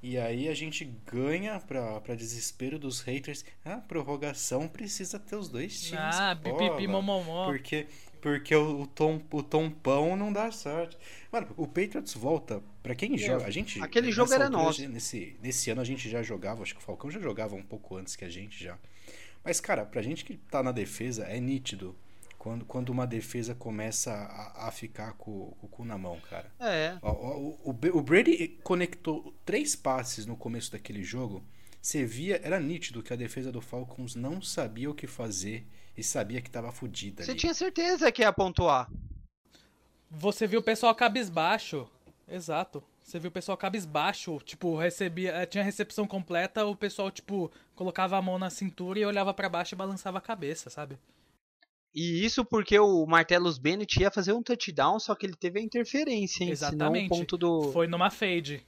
[0.00, 3.44] E aí a gente ganha pra, pra desespero dos haters.
[3.64, 6.16] Ah, prorrogação precisa ter os dois times.
[6.16, 7.46] Ah, pipipi, momomó.
[7.46, 7.88] Porque
[8.20, 10.96] porque o, tom, o tompão não dá sorte.
[11.30, 12.62] Mano, o Patriots volta.
[12.82, 13.46] para quem é, joga.
[13.46, 13.80] A gente.
[13.82, 14.86] Aquele jogo era nosso.
[14.88, 16.62] Nesse, nesse ano a gente já jogava.
[16.62, 18.78] Acho que o Falcão já jogava um pouco antes que a gente já.
[19.44, 21.96] Mas, cara, pra gente que tá na defesa, é nítido.
[22.36, 26.52] Quando, quando uma defesa começa a, a ficar com, com o cu na mão, cara.
[26.60, 26.96] É.
[27.02, 31.44] O, o, o, o Brady conectou três passes no começo daquele jogo.
[31.80, 35.66] Você via, era nítido que a defesa do Falcons não sabia o que fazer
[35.98, 37.24] e sabia que tava fodida.
[37.24, 38.88] Você tinha certeza que ia pontuar.
[40.08, 41.88] Você viu o pessoal cabisbaixo.
[42.28, 42.84] Exato.
[43.02, 48.16] Você viu o pessoal cabisbaixo, tipo, recebia, eh, tinha recepção completa, o pessoal, tipo, colocava
[48.16, 50.98] a mão na cintura e olhava para baixo e balançava a cabeça, sabe?
[51.94, 55.62] E isso porque o Martellus Bennett ia fazer um touchdown, só que ele teve a
[55.62, 56.50] interferência, hein?
[56.50, 57.04] Exatamente.
[57.04, 57.72] Senão o ponto do...
[57.72, 58.62] Foi numa fade.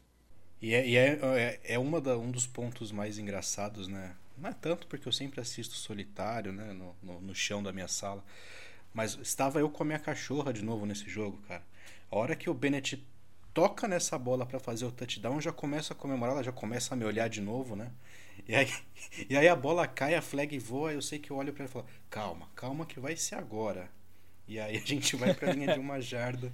[0.60, 4.16] E é, e é, é, é uma da, um dos pontos mais engraçados, né?
[4.40, 6.72] Não é tanto porque eu sempre assisto solitário, né?
[6.72, 8.24] No, no, no, chão da minha sala.
[8.92, 11.62] Mas estava eu com a minha cachorra de novo nesse jogo, cara.
[12.10, 13.04] A hora que o Bennett
[13.52, 16.96] toca nessa bola para fazer o touchdown, já começa a comemorar, ela já começa a
[16.96, 17.90] me olhar de novo, né?
[18.48, 18.72] E aí,
[19.28, 21.70] e aí a bola cai, a flag voa, eu sei que eu olho para ela
[21.70, 23.88] e falo: "Calma, calma que vai ser agora".
[24.48, 26.52] E aí a gente vai pra linha de uma jarda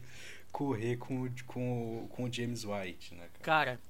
[0.53, 3.43] correr com, com, com o James White, né, cara?
[3.43, 3.81] cara?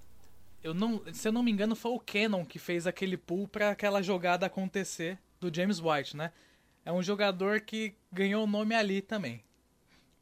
[0.67, 3.71] Eu não, se eu não me engano, foi o Cannon que fez aquele pull para
[3.71, 6.33] aquela jogada acontecer do James White, né?
[6.85, 9.45] É um jogador que ganhou o nome ali também.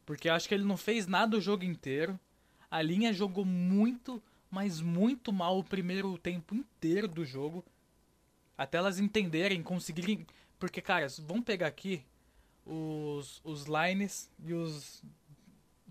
[0.05, 2.21] Porque eu acho que ele não fez nada o jogo inteiro.
[2.71, 7.65] A linha jogou muito, mas muito mal o primeiro tempo inteiro do jogo.
[8.57, 10.27] Até elas entenderem, conseguirem.
[10.59, 12.05] Porque, cara, vamos pegar aqui
[12.67, 15.03] os, os lines e os.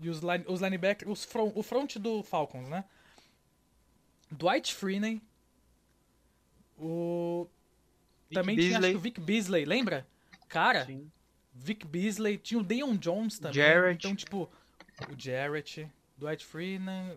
[0.00, 1.10] E os, line, os linebackers.
[1.10, 2.84] Os front, o front do Falcons, né?
[4.34, 5.22] Dwight Freeney.
[6.78, 7.46] O.
[8.28, 8.78] Vic também Beasley.
[8.78, 10.06] tinha acho o Vic Beasley, lembra?
[10.48, 11.10] Cara, Sim.
[11.52, 13.54] Vic Beasley, tinha o Deion Jones também.
[13.54, 14.06] Jarrett.
[14.06, 14.50] Então, tipo,
[15.08, 17.16] o Jarrett, Dwight Freeney,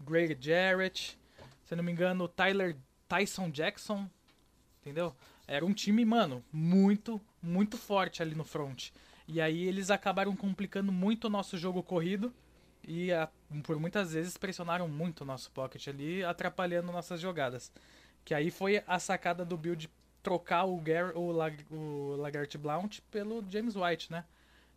[0.00, 1.18] o Greg Jarrett,
[1.64, 2.76] se não me engano, o Tyler
[3.08, 4.08] Tyson Jackson,
[4.80, 5.14] entendeu?
[5.46, 8.90] Era um time, mano, muito, muito forte ali no front.
[9.28, 12.32] E aí eles acabaram complicando muito o nosso jogo corrido
[12.86, 13.28] e a,
[13.64, 17.72] por muitas vezes pressionaram muito o nosso pocket ali, atrapalhando nossas jogadas.
[18.24, 19.90] Que aí foi a sacada do build
[20.22, 24.24] trocar o, Gar o, Lag o Lagart Blount pelo James White, né?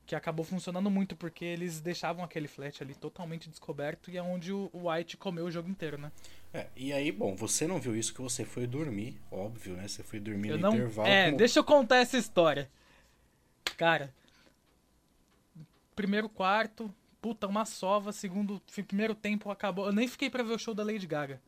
[0.05, 4.51] Que acabou funcionando muito porque eles deixavam aquele flat ali totalmente descoberto e é onde
[4.51, 6.11] o White comeu o jogo inteiro, né?
[6.51, 9.87] É, e aí, bom, você não viu isso que você foi dormir, óbvio, né?
[9.87, 10.73] Você foi dormir eu no não...
[10.73, 11.07] intervalo.
[11.07, 11.37] É, como...
[11.37, 12.69] deixa eu contar essa história.
[13.77, 14.13] Cara,
[15.95, 19.85] primeiro quarto, puta, uma sova, segundo, primeiro tempo acabou.
[19.85, 21.41] Eu nem fiquei pra ver o show da Lady Gaga.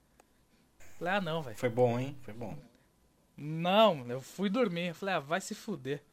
[0.97, 1.57] Falei, ah, não, velho.
[1.57, 2.15] Foi bom, hein?
[2.21, 2.57] Foi bom.
[3.35, 4.89] Não, eu fui dormir.
[4.89, 6.03] Eu falei, ah, vai se fuder.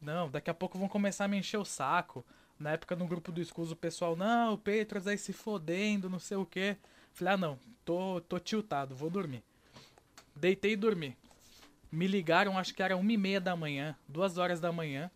[0.00, 2.24] Não, daqui a pouco vão começar a me encher o saco.
[2.58, 6.18] Na época no grupo do Escuso o pessoal, não, o Petros aí se fodendo, não
[6.18, 6.76] sei o que.
[7.12, 9.42] Falei, ah não, tô, tô tiltado, vou dormir.
[10.34, 11.16] Deitei e dormi.
[11.90, 15.10] Me ligaram, acho que era uma e meia da manhã, duas horas da manhã.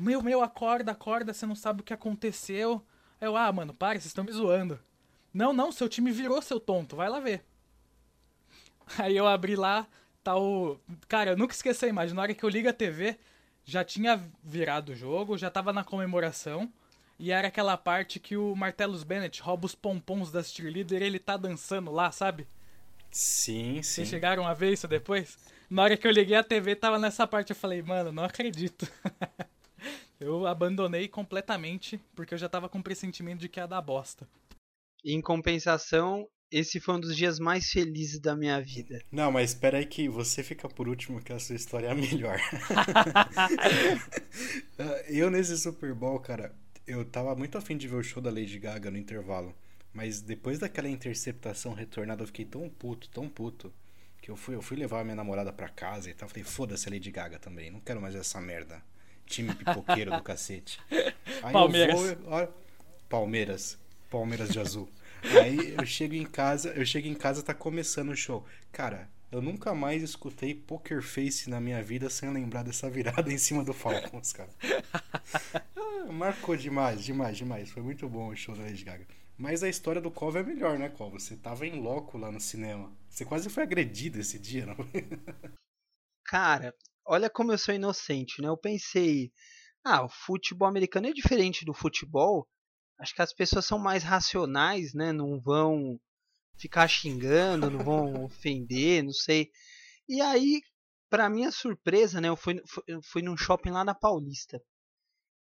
[0.00, 2.82] Meu, meu, acorda, acorda, você não sabe o que aconteceu.
[3.20, 4.80] Eu, ah, mano, para, vocês estão me zoando.
[5.32, 7.44] Não, não, seu time virou, seu tonto, vai lá ver.
[8.96, 9.86] Aí eu abri lá,
[10.24, 10.80] tá o.
[11.06, 12.14] Cara, eu nunca esqueci a imagem.
[12.14, 13.18] Na hora que eu ligo a TV,
[13.62, 16.72] já tinha virado o jogo, já tava na comemoração.
[17.18, 21.18] E era aquela parte que o Martellus Bennett rouba os pompons das cheerleader e ele
[21.18, 22.48] tá dançando lá, sabe?
[23.10, 23.82] Sim, sim.
[23.82, 25.36] Vocês chegaram a ver isso depois?
[25.68, 27.50] Na hora que eu liguei a TV, tava nessa parte.
[27.50, 28.90] Eu falei, mano, não acredito.
[30.20, 34.28] eu abandonei completamente, porque eu já tava com o pressentimento de que ia dar bosta.
[35.02, 39.02] Em compensação, esse foi um dos dias mais felizes da minha vida.
[39.10, 41.94] Não, mas espera aí que você fica por último, que a sua história é a
[41.94, 42.38] melhor.
[45.08, 46.54] eu nesse Super Bowl, cara,
[46.86, 49.54] eu tava muito afim de ver o show da Lady Gaga no intervalo.
[49.92, 53.72] Mas depois daquela interceptação retornada, eu fiquei tão puto, tão puto,
[54.20, 56.28] que eu fui, eu fui levar a minha namorada pra casa e tal.
[56.28, 58.82] Falei, foda-se a Lady Gaga também, não quero mais essa merda.
[59.30, 60.80] Time pipoqueiro do cacete.
[60.90, 62.00] Aí Palmeiras.
[62.00, 62.48] Eu vou,
[63.08, 63.78] Palmeiras.
[64.10, 64.88] Palmeiras de azul.
[65.22, 68.44] Aí eu chego em casa, eu chego em casa, tá começando o show.
[68.72, 73.38] Cara, eu nunca mais escutei Poker Face na minha vida sem lembrar dessa virada em
[73.38, 74.50] cima do Falcons, cara.
[75.76, 77.70] Ah, marcou demais, demais, demais.
[77.70, 79.06] Foi muito bom o show da Lady Gaga.
[79.38, 81.20] Mas a história do Cove é melhor, né, Cove?
[81.20, 82.92] Você tava em loco lá no cinema.
[83.08, 85.08] Você quase foi agredido esse dia, não foi?
[86.24, 86.74] Cara,
[87.04, 88.48] olha como eu sou inocente, né?
[88.48, 89.32] Eu pensei,
[89.84, 92.48] ah, o futebol americano é diferente do futebol
[93.00, 95.12] acho que as pessoas são mais racionais, né?
[95.12, 95.98] Não vão
[96.56, 99.50] ficar xingando, não vão ofender, não sei.
[100.06, 100.60] E aí,
[101.08, 102.28] para minha surpresa, né?
[102.28, 102.62] Eu fui,
[103.02, 104.62] fui num shopping lá na Paulista.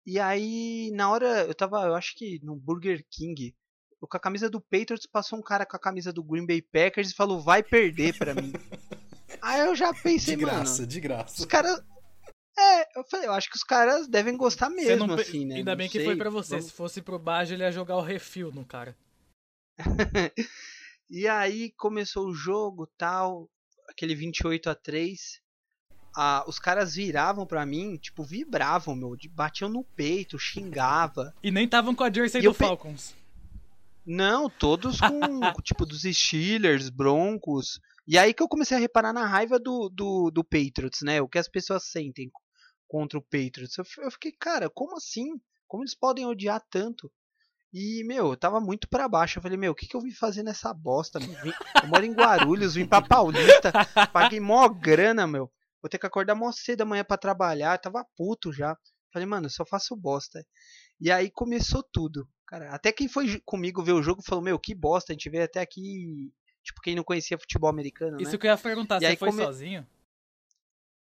[0.04, 3.56] E aí, na hora, eu tava, eu acho que no Burger King,
[4.00, 6.62] eu, com a camisa do Patriots, passou um cara com a camisa do Green Bay
[6.62, 8.52] Packers e falou, vai perder pra mim.
[9.46, 11.40] aí eu já pensei, de graça, mano, de graça.
[11.40, 11.82] Os caras
[12.58, 15.56] é, eu falei, eu acho que os caras devem gostar mesmo, não, assim, né?
[15.56, 16.56] Ainda não bem sei, que foi para você.
[16.56, 16.66] Vamos...
[16.66, 18.96] Se fosse pro Bajo, ele ia jogar o refil no cara.
[21.10, 23.50] e aí começou o jogo tal,
[23.88, 25.44] aquele 28 a 3
[26.16, 31.34] ah, os caras viravam para mim, tipo, vibravam, meu, batiam no peito, xingava.
[31.42, 33.14] E nem estavam com a jersey e do Falcons.
[34.04, 35.10] Não, todos com,
[35.62, 37.78] tipo, dos Steelers, Broncos.
[38.06, 41.20] E aí que eu comecei a reparar na raiva do, do, do Patriots, né?
[41.20, 42.30] O que as pessoas sentem
[42.86, 43.76] contra o Patriots.
[43.76, 45.26] Eu, fiquei, cara, como assim?
[45.66, 47.12] Como eles podem odiar tanto?
[47.72, 49.38] E, meu, eu tava muito para baixo.
[49.38, 51.18] Eu falei, meu, o que, que eu vim fazer nessa bosta?
[51.18, 51.52] Vim,
[51.82, 53.72] eu moro em Guarulhos, vim pra Paulista,
[54.12, 55.50] paguei mó grana, meu.
[55.82, 57.74] Vou ter que acordar mó cedo amanhã para trabalhar.
[57.74, 58.76] Eu tava puto já.
[59.12, 60.44] Falei, mano, eu só faço bosta.
[61.00, 62.26] E aí começou tudo.
[62.46, 65.44] Cara, até quem foi comigo ver o jogo falou: Meu, que bosta, a gente veio
[65.44, 66.32] até aqui.
[66.66, 68.20] Tipo, quem não conhecia futebol americano.
[68.20, 68.38] Isso né?
[68.38, 69.44] que eu ia perguntar, e você foi come...
[69.44, 69.86] sozinho?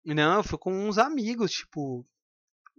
[0.05, 2.05] Não, eu fui com uns amigos, tipo.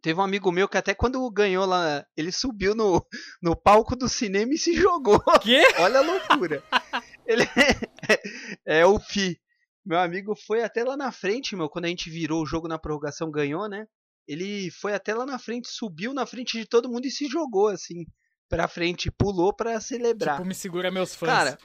[0.00, 3.04] Teve um amigo meu que até quando ganhou lá, ele subiu no,
[3.42, 5.20] no palco do cinema e se jogou.
[5.42, 5.62] Quê?
[5.80, 6.62] Olha a loucura.
[7.26, 8.20] ele é,
[8.80, 9.40] é o Fi.
[9.84, 12.78] Meu amigo foi até lá na frente, meu, quando a gente virou o jogo na
[12.78, 13.86] prorrogação, ganhou, né?
[14.28, 17.68] Ele foi até lá na frente, subiu na frente de todo mundo e se jogou
[17.68, 18.04] assim
[18.48, 20.36] pra frente, pulou pra celebrar.
[20.36, 21.30] Tipo, me segura meus fãs.
[21.30, 21.58] Cara,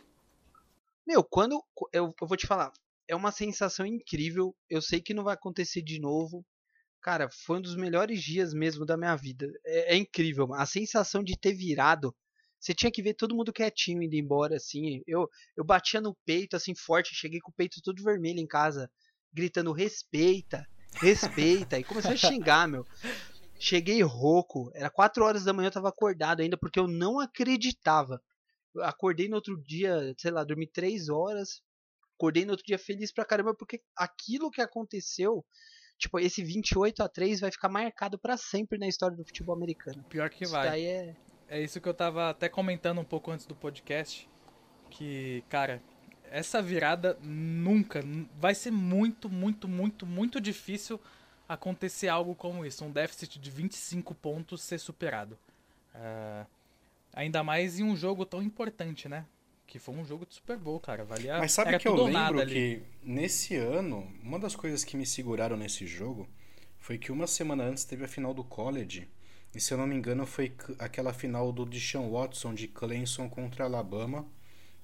[1.12, 2.72] meu, quando eu, eu vou te falar,
[3.06, 4.56] é uma sensação incrível.
[4.70, 6.46] Eu sei que não vai acontecer de novo.
[7.02, 9.46] Cara, foi um dos melhores dias mesmo da minha vida.
[9.66, 10.54] É, é incrível.
[10.54, 12.16] A sensação de ter virado.
[12.58, 15.02] Você tinha que ver todo mundo quietinho indo embora, assim.
[15.06, 17.14] Eu, eu batia no peito, assim, forte.
[17.14, 18.90] Cheguei com o peito todo vermelho em casa,
[19.34, 20.66] gritando: respeita,
[21.02, 21.78] respeita.
[21.78, 22.86] e comecei a xingar, meu.
[23.60, 24.72] Cheguei rouco.
[24.74, 28.22] Era 4 horas da manhã, eu tava acordado ainda, porque eu não acreditava.
[28.80, 31.62] Acordei no outro dia, sei lá, dormi 3 horas.
[32.16, 35.44] Acordei no outro dia feliz pra caramba, porque aquilo que aconteceu
[36.02, 40.04] tipo, esse 28 a 3 vai ficar marcado para sempre na história do futebol americano.
[40.10, 40.84] Pior que isso vai.
[40.84, 41.16] É...
[41.48, 44.28] é isso que eu tava até comentando um pouco antes do podcast.
[44.90, 45.82] Que, cara,
[46.32, 48.04] essa virada nunca.
[48.40, 51.00] Vai ser muito, muito, muito, muito difícil
[51.48, 52.84] acontecer algo como isso.
[52.84, 55.38] Um déficit de 25 pontos ser superado.
[55.94, 56.48] Uh,
[57.14, 59.26] ainda mais em um jogo tão importante, né?
[59.72, 61.06] que foi um jogo de Super Bowl, cara.
[61.06, 65.56] Valia, Mas sabe que eu lembro que nesse ano, uma das coisas que me seguraram
[65.56, 66.28] nesse jogo
[66.78, 69.08] foi que uma semana antes teve a final do college.
[69.56, 73.64] E se eu não me engano, foi aquela final do Deshaun Watson de Clemson contra
[73.64, 74.28] Alabama.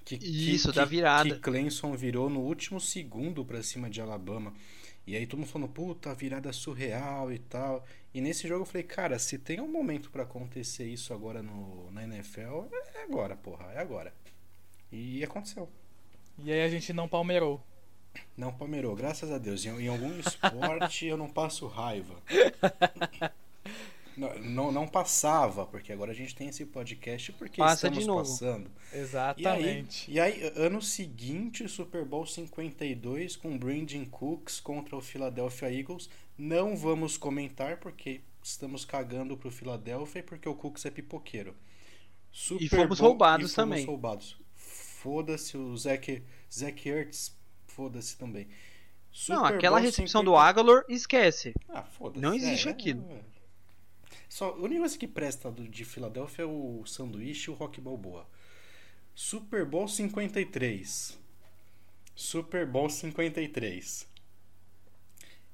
[0.06, 1.36] Que, Isso, que, da virada.
[1.36, 4.54] Que Clemson virou no último segundo para cima de Alabama.
[5.08, 7.86] E aí todo mundo falando, puta, virada surreal e tal.
[8.14, 11.90] E nesse jogo eu falei, cara, se tem um momento para acontecer isso agora no,
[11.92, 14.14] na NFL, é agora, porra, é agora.
[14.92, 15.70] E aconteceu.
[16.44, 17.64] E aí a gente não palmeirou.
[18.36, 19.66] Não palmeirou, graças a Deus.
[19.66, 22.22] Em, em algum esporte eu não passo raiva.
[24.18, 28.70] não, não, não, passava, porque agora a gente tem esse podcast porque Passa estamos passando.
[28.92, 30.12] Exatamente.
[30.12, 35.72] E aí, e aí, ano seguinte, Super Bowl 52 com Brandon Cooks contra o Philadelphia
[35.72, 36.10] Eagles.
[36.38, 41.56] Não vamos comentar porque estamos cagando pro Philadelphia e porque o Cooks é pipoqueiro.
[42.32, 43.86] Super e fomos Bowl, roubados e fomos também.
[43.86, 44.38] roubados
[45.08, 46.22] foda-se, o Zac,
[46.54, 48.48] Zac Ertz, foda-se também.
[49.12, 50.24] Super não, aquela recepção 50...
[50.26, 51.54] do Agalor, esquece.
[51.70, 52.22] Ah, foda-se.
[52.22, 53.06] Não existe é, aquilo.
[53.10, 53.37] É, é.
[54.38, 58.24] Só, o único que presta de Filadélfia é o sanduíche e o Rock Balboa.
[59.16, 61.18] Super Bowl 53.
[62.14, 64.08] Super Bowl 53.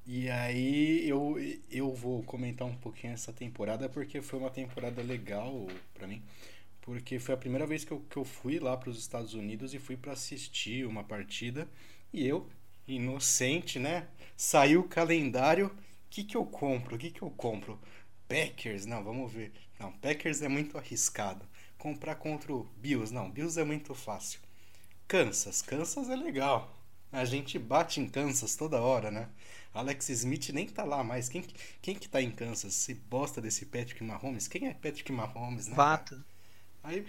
[0.05, 1.37] E aí eu,
[1.71, 6.21] eu vou comentar um pouquinho essa temporada porque foi uma temporada legal para mim
[6.81, 9.73] porque foi a primeira vez que eu, que eu fui lá para os Estados Unidos
[9.73, 11.69] e fui para assistir uma partida
[12.11, 12.49] e eu,
[12.85, 14.09] inocente, né?
[14.35, 15.71] Saiu o calendário, o
[16.09, 16.97] que, que eu compro?
[16.97, 17.79] O que, que eu compro?
[18.33, 18.87] Packers?
[18.87, 19.53] Não, vamos ver.
[19.79, 21.45] Não, Packers é muito arriscado.
[21.77, 23.13] Comprar contra o Bills?
[23.13, 24.39] Não, Bills é muito fácil.
[25.07, 25.61] Kansas?
[25.61, 26.75] Kansas é legal.
[27.11, 29.29] A gente bate em Kansas toda hora, né?
[29.71, 31.29] Alex Smith nem tá lá mais.
[31.29, 31.45] Quem,
[31.79, 32.73] quem que tá em Kansas?
[32.73, 34.47] Se bosta desse Patrick Mahomes?
[34.47, 35.75] Quem é Patrick Mahomes, né?
[35.75, 36.25] Vata.
[36.83, 37.05] Aí.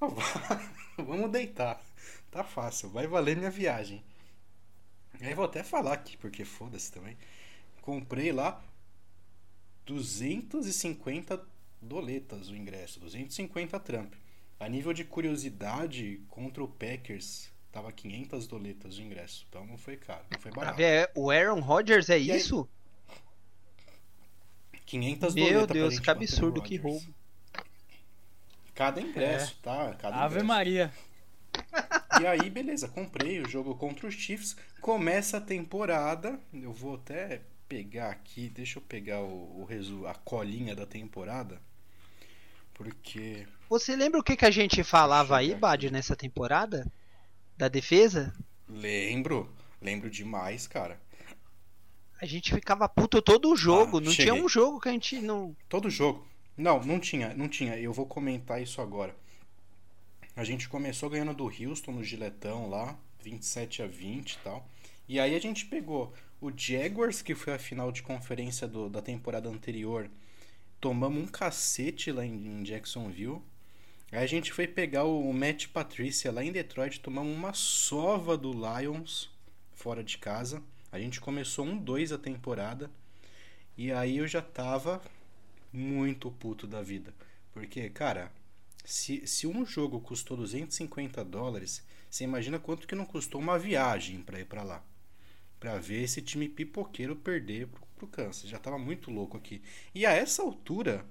[0.96, 1.78] vamos deitar.
[2.30, 4.02] Tá fácil, vai valer minha viagem.
[5.20, 7.18] Aí vou até falar aqui, porque foda-se também.
[7.82, 8.64] Comprei lá
[9.90, 11.44] 250
[11.82, 14.14] doletas o ingresso, 250 Trump.
[14.60, 19.44] A nível de curiosidade, contra o Packers, tava 500 doletas o ingresso.
[19.48, 20.80] Então não foi caro, não foi barato.
[20.80, 22.68] É, o Aaron Rodgers é e isso?
[24.72, 25.76] Aí, 500 Meu doletas.
[25.76, 27.14] Meu Deus, que absurdo, que roubo.
[28.72, 29.62] Cada ingresso, é.
[29.62, 29.94] tá?
[29.94, 30.46] Cada Ave ingresso.
[30.46, 30.92] Maria.
[32.20, 34.56] E aí, beleza, comprei o jogo contra os Chiefs.
[34.80, 36.38] Começa a temporada.
[36.52, 41.62] Eu vou até pegar aqui, deixa eu pegar o, o a colinha da temporada.
[42.74, 43.46] Porque.
[43.68, 46.90] Você lembra o que, que a gente falava aí, Bad, nessa temporada?
[47.56, 48.34] Da defesa?
[48.68, 49.54] Lembro.
[49.80, 51.00] Lembro demais, cara.
[52.20, 53.98] A gente ficava puto todo o jogo.
[53.98, 54.32] Ah, não cheguei.
[54.32, 55.56] tinha um jogo que a gente não.
[55.68, 56.26] Todo jogo.
[56.56, 57.78] Não, não tinha, não tinha.
[57.78, 59.14] Eu vou comentar isso agora.
[60.34, 64.68] A gente começou ganhando do Houston no Giletão lá, 27 a 20 e tal.
[65.08, 69.02] E aí a gente pegou o Jaguars, que foi a final de conferência do, da
[69.02, 70.10] temporada anterior.
[70.80, 73.42] Tomamos um cacete lá em, em Jacksonville.
[74.10, 78.52] Aí a gente foi pegar o, Matt Patrícia lá em Detroit, tomamos uma sova do
[78.52, 79.30] Lions
[79.72, 80.62] fora de casa.
[80.90, 82.90] A gente começou um 2 a temporada.
[83.76, 85.00] E aí eu já tava
[85.72, 87.14] muito puto da vida.
[87.52, 88.32] Porque, cara,
[88.84, 94.20] se, se um jogo custou 250 dólares, você imagina quanto que não custou uma viagem
[94.22, 94.82] para ir para lá.
[95.60, 98.48] Para ver esse time pipoqueiro perder pro, pro Kansas.
[98.48, 99.60] Já tava muito louco aqui.
[99.94, 101.04] E a essa altura,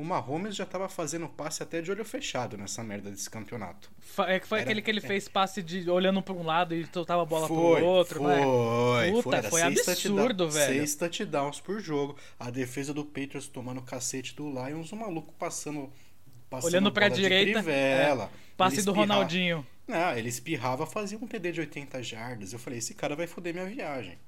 [0.00, 3.92] o Mahomes já tava fazendo passe até de olho fechado nessa merda desse campeonato.
[4.26, 5.02] É que foi Era, aquele que ele é.
[5.02, 8.42] fez passe de olhando para um lado e soltava a bola foi, pro outro, né?
[8.42, 10.74] foi, Puta, foi, foi absurdo, velho.
[10.74, 12.16] Seis touchdowns por jogo.
[12.38, 15.92] A defesa do Patriots tomando cacete do Lions, o maluco passando
[16.62, 19.66] Olhando para a direita, é, passe do Ronaldinho.
[19.86, 22.52] Não, ele espirrava, fazia um TD de 80 jardas.
[22.52, 24.18] Eu falei, esse cara vai foder minha viagem.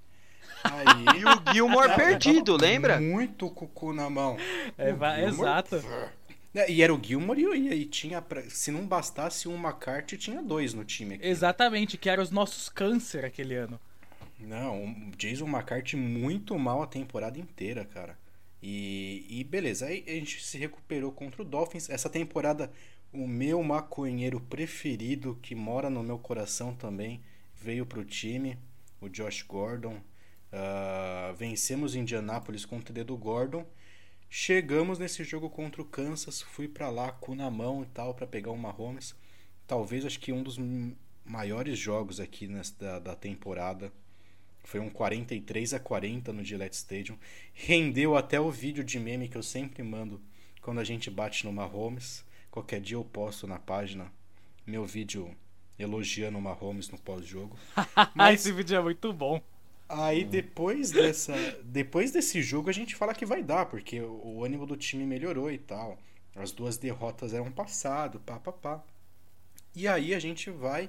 [0.64, 3.00] Aí, e o Gilmore perdido, lembra?
[3.00, 4.36] Muito cucu na mão.
[4.76, 5.84] É, Gilmore, exato.
[6.54, 10.74] É, e era o Gilmore e, e tinha, se não bastasse um McCarthy, tinha dois
[10.74, 11.14] no time.
[11.14, 11.26] Aqui.
[11.26, 13.80] Exatamente, que eram os nossos câncer aquele ano.
[14.38, 18.18] Não, o Jason McCarthy muito mal a temporada inteira, cara.
[18.62, 21.90] E, e beleza, aí a gente se recuperou contra o Dolphins.
[21.90, 22.70] Essa temporada,
[23.12, 27.20] o meu maconheiro preferido, que mora no meu coração também,
[27.56, 28.56] veio pro time,
[29.00, 29.96] o Josh Gordon.
[30.52, 33.66] Uh, vencemos Indianápolis com o TD do Gordon.
[34.30, 38.26] Chegamos nesse jogo contra o Kansas, fui para lá com na mão e tal para
[38.26, 39.14] pegar o Mahomes.
[39.66, 40.58] Talvez acho que um dos
[41.24, 43.92] maiores jogos aqui nesta, da temporada.
[44.62, 47.18] Foi um 43 a 40 no Gillette Stadium.
[47.52, 50.20] Rendeu até o vídeo de meme que eu sempre mando
[50.60, 52.24] quando a gente bate no Mahomes.
[52.50, 54.12] Qualquer dia eu posto na página
[54.66, 55.34] meu vídeo
[55.78, 57.58] elogiando o Mahomes no pós-jogo.
[58.14, 59.42] Mas esse vídeo é muito bom.
[59.88, 61.34] Aí depois dessa,
[61.64, 65.50] depois desse jogo a gente fala que vai dar, porque o, ânimo do time melhorou
[65.50, 65.98] e tal.
[66.34, 68.82] As duas derrotas eram passado, pá, pá, pá.
[69.74, 70.88] E aí a gente vai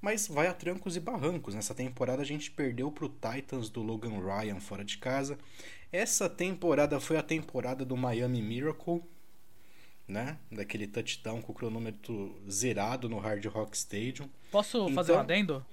[0.00, 1.54] mas vai a trancos e barrancos.
[1.54, 5.38] Nessa temporada a gente perdeu para o Titans do Logan Ryan fora de casa.
[5.92, 9.02] Essa temporada foi a temporada do Miami Miracle,
[10.06, 10.38] né?
[10.50, 14.28] Daquele touchdown com o cronômetro zerado no Hard Rock Stadium.
[14.50, 15.66] Posso então, fazer um adendo?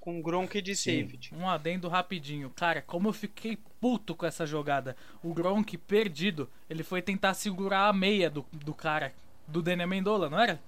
[0.00, 1.34] Com Gronk de safety.
[1.34, 2.50] Um adendo rapidinho.
[2.50, 4.96] Cara, como eu fiquei puto com essa jogada.
[5.22, 9.12] O Gronk perdido, ele foi tentar segurar a meia do, do cara,
[9.46, 10.58] do Daniel Mendola, não era?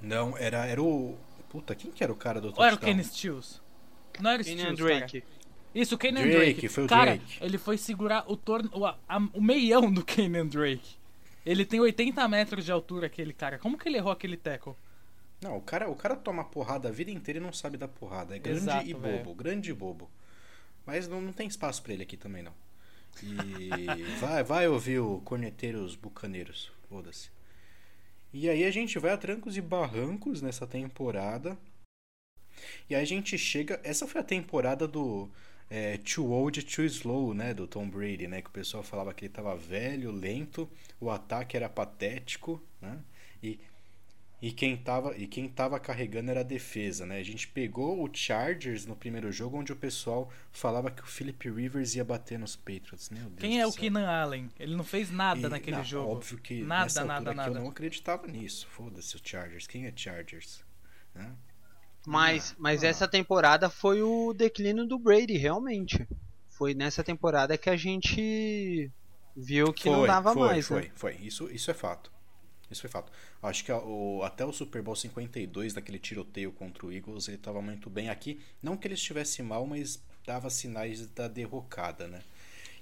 [0.00, 1.16] Não, era, era o.
[1.48, 2.64] Puta, quem que era o cara do touchdown?
[2.64, 3.60] Ou era o Kenny Stills?
[4.20, 5.20] Não era o Stills, Drake.
[5.20, 5.40] Cara.
[5.74, 6.36] Isso, o Kenan Drake.
[6.36, 6.68] Drake.
[6.68, 7.38] Foi o cara, Drake.
[7.40, 8.98] ele foi segurar o torno, o, a,
[9.32, 10.96] o meião do Kenan Drake.
[11.46, 13.58] Ele tem 80 metros de altura, aquele cara.
[13.58, 14.74] Como que ele errou aquele tackle?
[15.40, 18.36] Não, o cara, o cara toma porrada a vida inteira e não sabe dar porrada.
[18.36, 19.34] É grande Exato, e bobo, véio.
[19.34, 20.10] grande e bobo.
[20.84, 22.52] Mas não, não tem espaço para ele aqui também, não.
[23.22, 23.70] E
[24.20, 26.70] vai, vai ouvir o Corneteiros Bucaneiros.
[26.88, 27.30] Foda-se.
[28.32, 31.58] E aí a gente vai a trancos e barrancos nessa temporada.
[32.88, 33.80] E aí a gente chega.
[33.82, 35.28] Essa foi a temporada do
[35.68, 37.54] é, Too Old, Too Slow, né?
[37.54, 38.42] Do Tom Brady, né?
[38.42, 40.68] Que o pessoal falava que ele tava velho, lento,
[41.00, 43.00] o ataque era patético, né?
[43.42, 43.58] E
[44.42, 47.18] e quem tava, e quem tava carregando era a defesa, né?
[47.18, 51.50] A gente pegou o Chargers no primeiro jogo, onde o pessoal falava que o Philip
[51.50, 53.10] Rivers ia bater nos Patriots.
[53.10, 54.48] Meu Deus quem é o Keenan Allen?
[54.58, 56.12] Ele não fez nada e, naquele não, jogo.
[56.12, 57.50] Óbvio que nada, nessa nada, nada.
[57.50, 58.66] eu não acreditava nisso.
[58.68, 59.66] Foda-se o Chargers.
[59.66, 60.64] Quem é Chargers?
[61.14, 61.30] Né?
[62.06, 62.86] Mas, ah, mas ah.
[62.86, 66.08] essa temporada foi o declínio do Brady, realmente.
[66.48, 68.90] Foi nessa temporada que a gente
[69.36, 70.66] viu que foi, não dava foi, mais.
[70.66, 70.90] Foi, né?
[70.94, 71.14] foi.
[71.16, 72.10] Isso, isso é fato.
[72.70, 73.10] Isso foi fato.
[73.42, 77.60] Acho que o, até o Super Bowl 52, daquele tiroteio contra o Eagles, ele estava
[77.60, 78.40] muito bem aqui.
[78.62, 82.20] Não que ele estivesse mal, mas dava sinais da derrocada, né?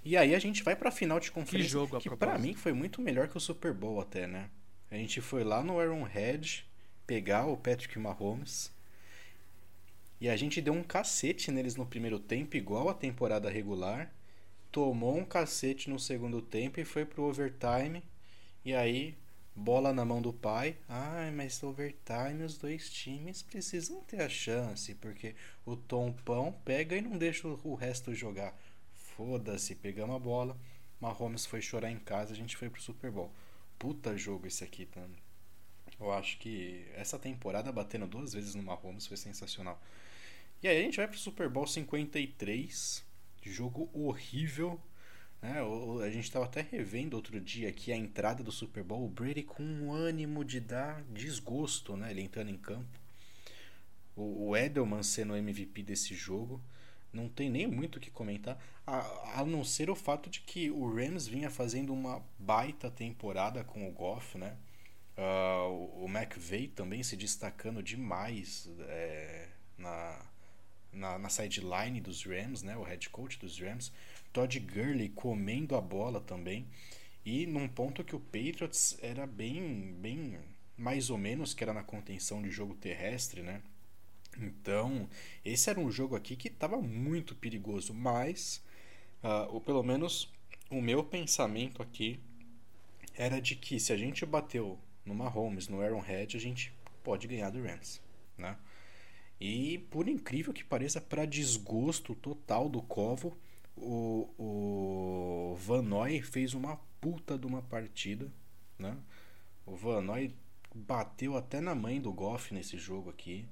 [0.04, 2.54] E aí a gente vai para a final de conferência, que, jogo, que para mim
[2.54, 4.48] foi muito melhor que o Super Bowl até, né?
[4.90, 6.66] A gente foi lá no Arrowhead
[7.06, 8.70] pegar o Patrick Mahomes.
[10.20, 14.12] E a gente deu um cacete neles no primeiro tempo, igual a temporada regular.
[14.70, 18.02] Tomou um cacete no segundo tempo e foi pro overtime.
[18.64, 19.16] E aí
[19.58, 20.76] bola na mão do pai.
[20.88, 25.34] Ai, mas overtime os dois times precisam ter a chance, porque
[25.66, 28.56] o Tom Pão pega e não deixa o resto jogar.
[28.94, 30.56] Foda-se, pegamos a bola.
[31.00, 33.32] Mahomes foi chorar em casa, a gente foi pro Super Bowl.
[33.78, 35.04] Puta jogo esse aqui, tá?
[36.00, 39.80] Eu acho que essa temporada batendo duas vezes no Mahomes foi sensacional.
[40.62, 43.04] E aí a gente vai pro Super Bowl 53.
[43.42, 44.80] Jogo horrível.
[45.40, 45.60] Né?
[46.04, 49.42] a gente estava até revendo outro dia aqui a entrada do Super Bowl, o Brady
[49.42, 52.10] com um ânimo de dar desgosto, né?
[52.10, 52.98] ele entrando em campo.
[54.16, 56.60] O, o Edelman sendo o MVP desse jogo,
[57.12, 60.70] não tem nem muito o que comentar, a, a não ser o fato de que
[60.70, 64.56] o Rams vinha fazendo uma baita temporada com o Goff, né?
[65.16, 70.24] Uh, o McVeigh também se destacando demais é, na,
[70.92, 72.76] na, na sideline dos Rams, né?
[72.76, 73.92] O head coach dos Rams.
[74.32, 76.66] Todd Gurley comendo a bola também.
[77.24, 80.38] E num ponto que o Patriots era bem, bem
[80.76, 83.60] mais ou menos, que era na contenção de jogo terrestre, né?
[84.40, 85.08] Então,
[85.44, 88.62] esse era um jogo aqui que estava muito perigoso, mas,
[89.22, 90.32] uh, ou pelo menos
[90.70, 92.20] o meu pensamento aqui
[93.14, 96.72] era de que se a gente bateu no Mahomes, no Arrowhead, a gente
[97.02, 98.00] pode ganhar do Rams,
[98.36, 98.56] né?
[99.40, 103.36] E por incrível que pareça, para desgosto total do Covo,
[103.80, 108.30] o, o Van Noy fez uma puta de uma partida,
[108.78, 108.96] né?
[109.66, 110.34] O Van Noy
[110.74, 113.46] bateu até na mãe do Goff nesse jogo aqui.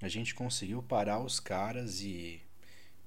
[0.00, 2.42] A gente conseguiu parar os caras e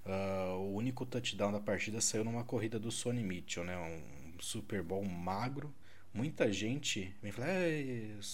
[0.06, 3.78] uh, o único touchdown da partida saiu numa corrida do Sonny Mitchell, né?
[3.78, 5.74] Um Super Bowl magro.
[6.16, 7.50] Muita gente vem falar,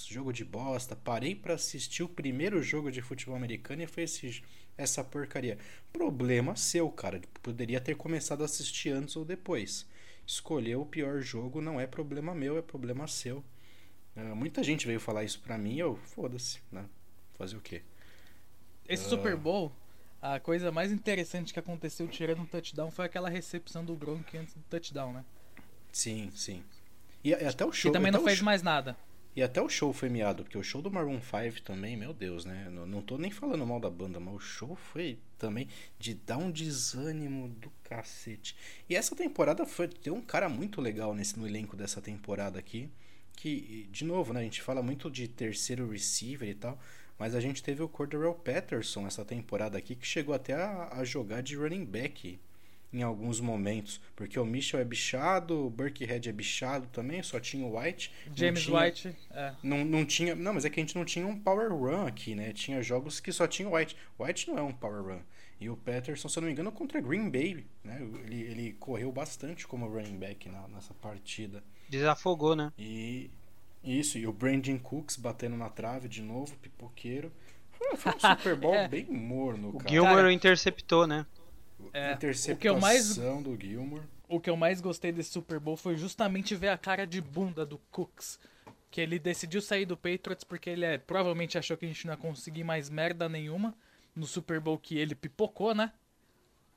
[0.07, 0.95] jogo de bosta.
[0.95, 4.43] Parei para assistir o primeiro jogo de futebol americano e foi esse,
[4.77, 5.57] essa porcaria.
[5.91, 7.19] Problema seu, cara.
[7.41, 9.87] Poderia ter começado a assistir antes ou depois.
[10.27, 13.43] Escolher o pior jogo não é problema meu, é problema seu.
[14.15, 16.85] Uh, muita gente veio falar isso pra mim eu, foda-se, né?
[17.33, 17.81] Fazer o quê?
[18.87, 19.09] Esse uh...
[19.09, 19.71] Super Bowl,
[20.21, 24.53] a coisa mais interessante que aconteceu tirando um touchdown foi aquela recepção do Gronk antes
[24.53, 25.25] do touchdown, né?
[25.91, 26.63] Sim, sim.
[27.23, 27.91] E, até o show.
[27.91, 28.95] Que também não fez show, mais nada.
[29.33, 32.43] E até o show foi miado, porque o show do Maroon 5 também, meu Deus,
[32.43, 32.67] né?
[32.69, 36.37] Não, não tô nem falando mal da banda, mas o show foi também de dar
[36.37, 38.55] um desânimo do cacete.
[38.89, 39.87] E essa temporada foi.
[39.87, 42.89] Tem um cara muito legal nesse, no elenco dessa temporada aqui.
[43.37, 44.41] Que, de novo, né?
[44.41, 46.77] A gente fala muito de terceiro receiver e tal.
[47.17, 51.03] Mas a gente teve o Cordarrelle Patterson essa temporada aqui, que chegou até a, a
[51.03, 52.39] jogar de running back
[52.93, 54.01] em alguns momentos.
[54.15, 58.11] Porque o Mitchell é bichado, o Burkhead é bichado também, só tinha o White.
[58.35, 59.53] James tinha, White, é.
[59.63, 60.35] Não, não tinha.
[60.35, 62.51] Não, mas é que a gente não tinha um power run aqui, né?
[62.53, 63.95] Tinha jogos que só tinha o White.
[64.19, 65.21] White não é um power run.
[65.59, 68.01] E o Patterson, se eu não me engano, contra Green Bay, né?
[68.25, 71.63] Ele, ele correu bastante como running back na, nessa partida.
[71.87, 72.73] Desafogou, né?
[72.77, 73.29] E.
[73.83, 77.31] Isso, e o Brandon Cooks batendo na trave de novo, pipoqueiro.
[77.71, 78.87] Foi, um Super Bowl é.
[78.87, 79.85] bem morno, o cara.
[79.85, 81.25] O Gilmore interceptou, né?
[81.93, 82.17] É,
[82.51, 84.03] o que eu mais do Gilmore.
[84.27, 87.65] O que eu mais gostei desse Super Bowl foi justamente ver a cara de bunda
[87.65, 88.39] do Cooks.
[88.89, 92.13] Que ele decidiu sair do Patriots porque ele é, provavelmente achou que a gente não
[92.13, 93.75] ia conseguir mais merda nenhuma
[94.15, 95.91] no Super Bowl que ele pipocou, né?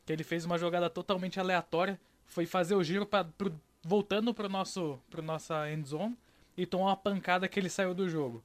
[0.04, 2.00] Que ele fez uma jogada totalmente aleatória.
[2.26, 6.16] Foi fazer o giro pra, pro, voltando pro nosso pro nossa end zone
[6.56, 8.42] e tomou uma pancada que ele saiu do jogo.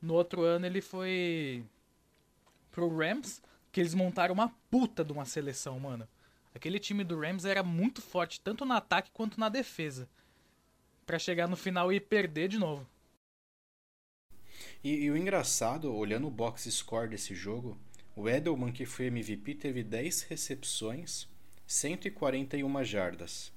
[0.00, 1.64] No outro ano ele foi
[2.70, 3.42] pro Rams
[3.76, 6.08] que eles montaram uma puta de uma seleção, mano.
[6.54, 10.08] Aquele time do Rams era muito forte, tanto no ataque quanto na defesa.
[11.04, 12.88] para chegar no final e perder de novo.
[14.82, 17.76] E, e, o engraçado, olhando o box score desse jogo,
[18.16, 21.28] o Edelman, que foi MVP, teve 10 recepções,
[21.66, 23.52] 141 jardas.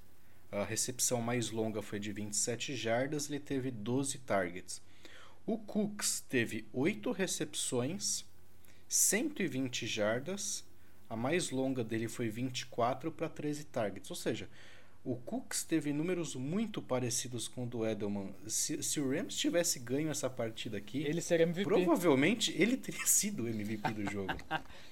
[0.51, 4.82] A recepção mais longa foi de 27 jardas, ele teve 12 targets.
[5.45, 8.26] O Cooks teve 8 recepções,
[8.89, 10.67] 120 jardas.
[11.07, 14.09] A mais longa dele foi 24 para 13 targets.
[14.09, 14.49] Ou seja,
[15.03, 18.33] o Cooks teve números muito parecidos com o do Edelman.
[18.45, 21.63] Se, se, o Rams tivesse ganho essa partida aqui, ele seria MVP.
[21.63, 24.35] Provavelmente ele teria sido o MVP do jogo.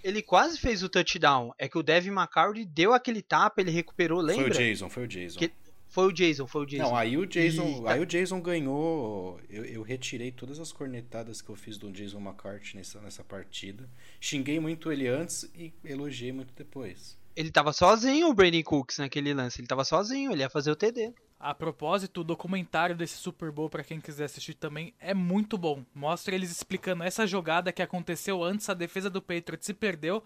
[0.03, 1.53] ele quase fez o touchdown.
[1.57, 4.53] É que o Devin McCarthy deu aquele tapa, ele recuperou, lembra?
[4.53, 5.39] Foi o Jason, foi o Jason.
[5.39, 5.51] Que
[5.87, 6.83] foi o Jason, foi o Jason.
[6.83, 7.87] Não, aí o Jason, e...
[7.87, 9.39] aí o Jason ganhou.
[9.49, 13.89] Eu, eu, retirei todas as cornetadas que eu fiz do Jason McCarthy nessa, nessa partida.
[14.19, 17.17] Xinguei muito ele antes e elogiei muito depois.
[17.35, 19.61] Ele tava sozinho, o Brandon Cooks, naquele lance.
[19.61, 21.13] Ele tava sozinho, ele ia fazer o TD.
[21.39, 25.85] A propósito, o documentário desse Super Bowl, para quem quiser assistir também, é muito bom.
[25.93, 30.23] Mostra eles explicando essa jogada que aconteceu antes, a defesa do Patriots se perdeu.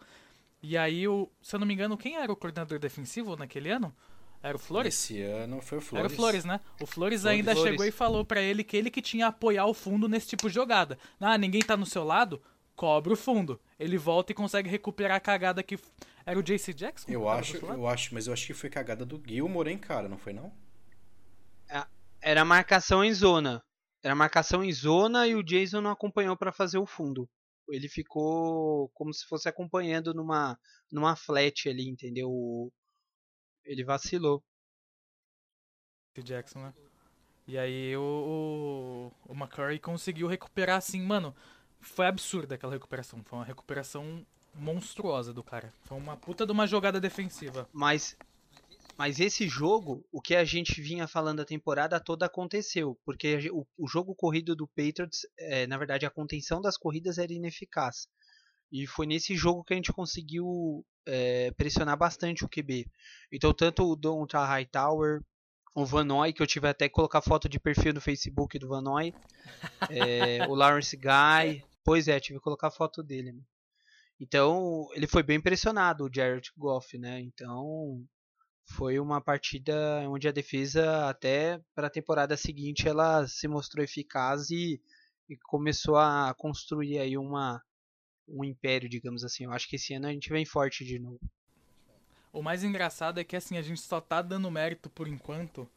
[0.64, 3.94] E aí, o, se eu não me engano, quem era o coordenador defensivo naquele ano?
[4.44, 4.94] Era o Flores?
[4.94, 6.06] Esse ano foi o Flores.
[6.06, 6.60] Era o Flores, né?
[6.80, 7.72] O Flores, Flores ainda Flores.
[7.72, 10.56] chegou e falou para ele que ele que tinha apoiar o fundo nesse tipo de
[10.56, 10.98] jogada.
[11.20, 12.42] Ah, ninguém tá no seu lado?
[12.76, 13.60] Cobre o fundo.
[13.80, 15.78] Ele volta e consegue recuperar a cagada que
[16.26, 17.12] era o JC Jackson?
[17.12, 20.18] Eu acho, eu acho, mas eu acho que foi cagada do Gilmore, hein, cara, não
[20.18, 20.52] foi não?
[21.70, 21.86] É,
[22.20, 23.64] era marcação em zona.
[24.04, 27.30] Era marcação em zona e o Jason não acompanhou para fazer o fundo.
[27.70, 30.58] Ele ficou como se fosse acompanhando numa
[30.92, 32.72] numa flat ali, entendeu?
[33.72, 34.44] Ele vacilou.
[36.22, 36.74] Jackson, né?
[37.48, 41.34] E aí o, o, o McCurry conseguiu recuperar assim, mano.
[41.80, 43.24] Foi absurda aquela recuperação.
[43.24, 45.74] Foi uma recuperação monstruosa do cara.
[45.84, 47.68] Foi uma puta de uma jogada defensiva.
[47.72, 48.18] Mas
[48.98, 53.66] mas esse jogo, o que a gente vinha falando a temporada toda aconteceu, porque o,
[53.78, 58.08] o jogo corrido do Patriots, é, na verdade, a contenção das corridas era ineficaz.
[58.72, 62.88] E foi nesse jogo que a gente conseguiu é, pressionar bastante o QB.
[63.32, 65.22] Então, tanto o Donta Hightower,
[65.76, 69.14] o Vanoy, que eu tive até que colocar foto de perfil no Facebook do Vanoy,
[69.90, 73.32] é, o Lawrence Guy, pois é, tive que colocar foto dele.
[73.32, 73.42] Né?
[74.20, 77.20] Então, ele foi bem impressionado, o Jared Goff, né?
[77.22, 78.06] Então,
[78.76, 79.76] foi uma partida
[80.08, 84.82] onde a defesa, até para a temporada seguinte, ela se mostrou eficaz e,
[85.28, 87.62] e começou a construir aí uma,
[88.28, 89.46] um império, digamos assim.
[89.46, 91.20] Eu acho que esse ano a gente vem forte de novo.
[92.34, 95.70] O mais engraçado é que assim, a gente só tá dando mérito por enquanto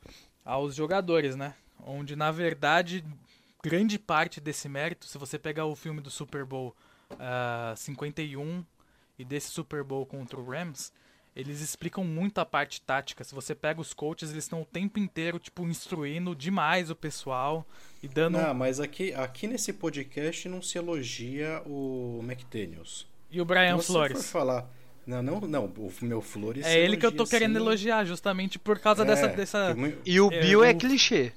[0.45, 1.55] aos jogadores, né?
[1.81, 3.05] Onde na verdade
[3.63, 6.77] grande parte desse mérito, se você pegar o filme do Super Bowl
[7.13, 8.63] uh, ah, 51
[9.19, 10.93] e desse Super Bowl contra o Rams,
[11.37, 13.25] eles explicam muito a parte tática.
[13.25, 17.67] Se você pega os coaches, eles estão o tempo inteiro, tipo, instruindo demais o pessoal
[18.03, 18.39] e dando.
[18.39, 23.07] Não, mas aqui, aqui nesse podcast não se elogia o McDaniels.
[23.31, 24.19] E o Brian Flores.
[24.19, 24.71] For falar.
[25.05, 25.65] Não, não, não.
[25.65, 26.65] O meu Flores.
[26.65, 29.29] É ele que eu tô querendo elogiar, justamente por causa é, dessa.
[29.29, 29.77] dessa
[30.07, 31.33] e o é, Bill é, é clichê.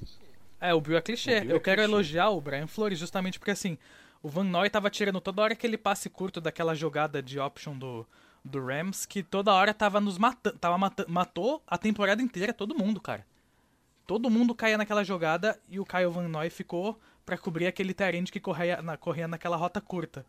[0.61, 1.41] É, o Bill é clichê.
[1.41, 1.91] Bill eu é quero clichê.
[1.91, 3.77] elogiar o Brian Flores justamente porque assim.
[4.23, 8.05] O Van Noy tava tirando toda hora aquele passe curto daquela jogada de option do,
[8.47, 10.57] do Rams que toda hora tava nos matando.
[10.57, 10.77] Tava
[11.07, 13.25] matou a temporada inteira todo mundo, cara.
[14.05, 18.27] Todo mundo caía naquela jogada e o Kyle Van Noy ficou para cobrir aquele terreno
[18.27, 20.25] que corria, na, corria naquela rota curta.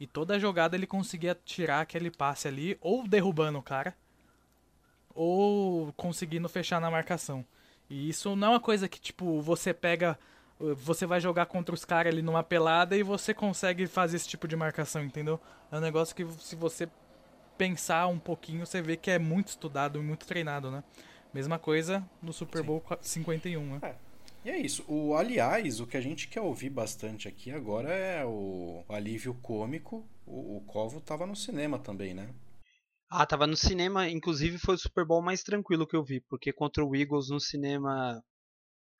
[0.00, 3.94] E toda jogada ele conseguia tirar aquele passe ali, ou derrubando o cara,
[5.14, 7.44] ou conseguindo fechar na marcação.
[7.90, 10.18] E isso não é uma coisa que, tipo, você pega.
[10.58, 14.46] Você vai jogar contra os caras ali numa pelada e você consegue fazer esse tipo
[14.48, 15.38] de marcação, entendeu?
[15.70, 16.88] É um negócio que, se você
[17.60, 20.82] pensar um pouquinho, você vê que é muito estudado e muito treinado, né?
[21.34, 23.22] Mesma coisa no Super Bowl Sim.
[23.22, 23.80] 51, né?
[23.82, 23.94] É.
[24.42, 24.82] E é isso.
[24.88, 30.08] O, aliás, o que a gente quer ouvir bastante aqui agora é o alívio cômico.
[30.24, 32.30] O, o Covo tava no cinema também, né?
[33.10, 34.08] Ah, tava no cinema.
[34.08, 37.38] Inclusive foi o Super Bowl mais tranquilo que eu vi, porque contra o Eagles no
[37.38, 38.24] cinema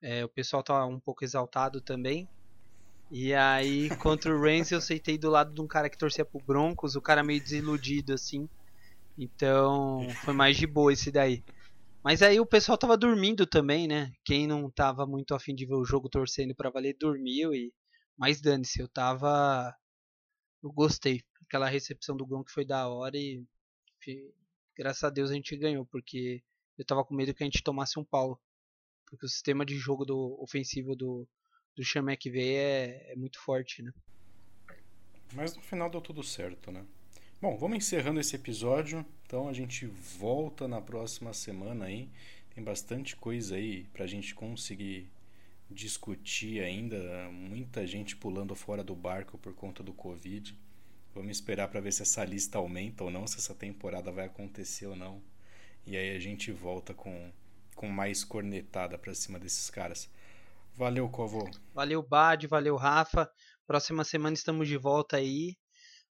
[0.03, 2.29] é, o pessoal tava um pouco exaltado também.
[3.11, 6.41] E aí, contra o Rams, eu sentei do lado de um cara que torcia pro
[6.41, 8.49] Broncos, o cara meio desiludido, assim.
[9.19, 11.43] Então, foi mais de boa esse daí.
[12.05, 14.13] Mas aí o pessoal tava dormindo também, né?
[14.25, 17.73] Quem não tava muito afim de ver o jogo torcendo para valer, dormiu e...
[18.17, 19.75] Mas dane-se, eu tava...
[20.63, 21.21] Eu gostei.
[21.43, 23.45] Aquela recepção do Gronk foi da hora e...
[24.77, 26.43] Graças a Deus a gente ganhou, porque
[26.79, 28.41] eu tava com medo que a gente tomasse um pau.
[29.05, 31.29] Porque o sistema de jogo do ofensivo do,
[31.77, 33.93] do Sean McVay é, é muito forte, né?
[35.33, 36.85] Mas no final deu tudo certo, né?
[37.41, 39.05] Bom, vamos encerrando esse episódio.
[39.25, 42.11] Então a gente volta na próxima semana aí.
[42.55, 45.09] Tem bastante coisa aí pra gente conseguir
[45.71, 46.99] discutir ainda.
[47.31, 50.55] Muita gente pulando fora do barco por conta do Covid.
[51.15, 54.87] Vamos esperar para ver se essa lista aumenta ou não, se essa temporada vai acontecer
[54.87, 55.23] ou não.
[55.87, 57.33] E aí a gente volta com,
[57.75, 60.11] com mais cornetada pra cima desses caras.
[60.81, 61.47] Valeu, Covo.
[61.75, 63.31] Valeu, Bad, valeu, Rafa.
[63.67, 65.55] Próxima semana estamos de volta aí.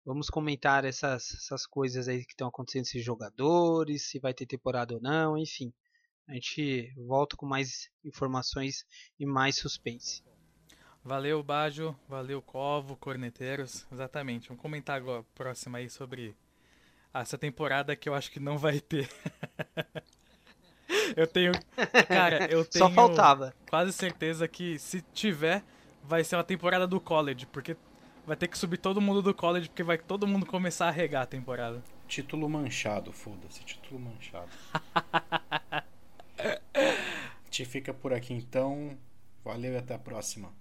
[0.03, 4.93] Vamos comentar essas, essas coisas aí que estão acontecendo esses jogadores, se vai ter temporada
[4.93, 5.71] ou não, enfim.
[6.27, 8.85] A gente volta com mais informações
[9.17, 10.21] e mais suspense.
[11.01, 11.97] Valeu, Bajo.
[12.05, 13.87] Valeu, Covo, Corneteiros.
[13.89, 14.49] Exatamente.
[14.49, 16.35] Vamos comentar agora próxima aí sobre
[17.13, 19.09] essa temporada que eu acho que não vai ter.
[21.15, 21.51] eu tenho.
[22.07, 22.85] Cara, eu tenho.
[22.85, 23.53] Só faltava.
[23.69, 25.63] Quase certeza que se tiver,
[26.03, 27.75] vai ser uma temporada do college, porque
[28.25, 31.23] vai ter que subir todo mundo do college, porque vai todo mundo começar a regar
[31.23, 31.83] a temporada.
[32.07, 34.49] Título manchado, foda-se, título manchado.
[37.49, 38.97] Te fica por aqui então.
[39.43, 40.51] Valeu e até a próxima.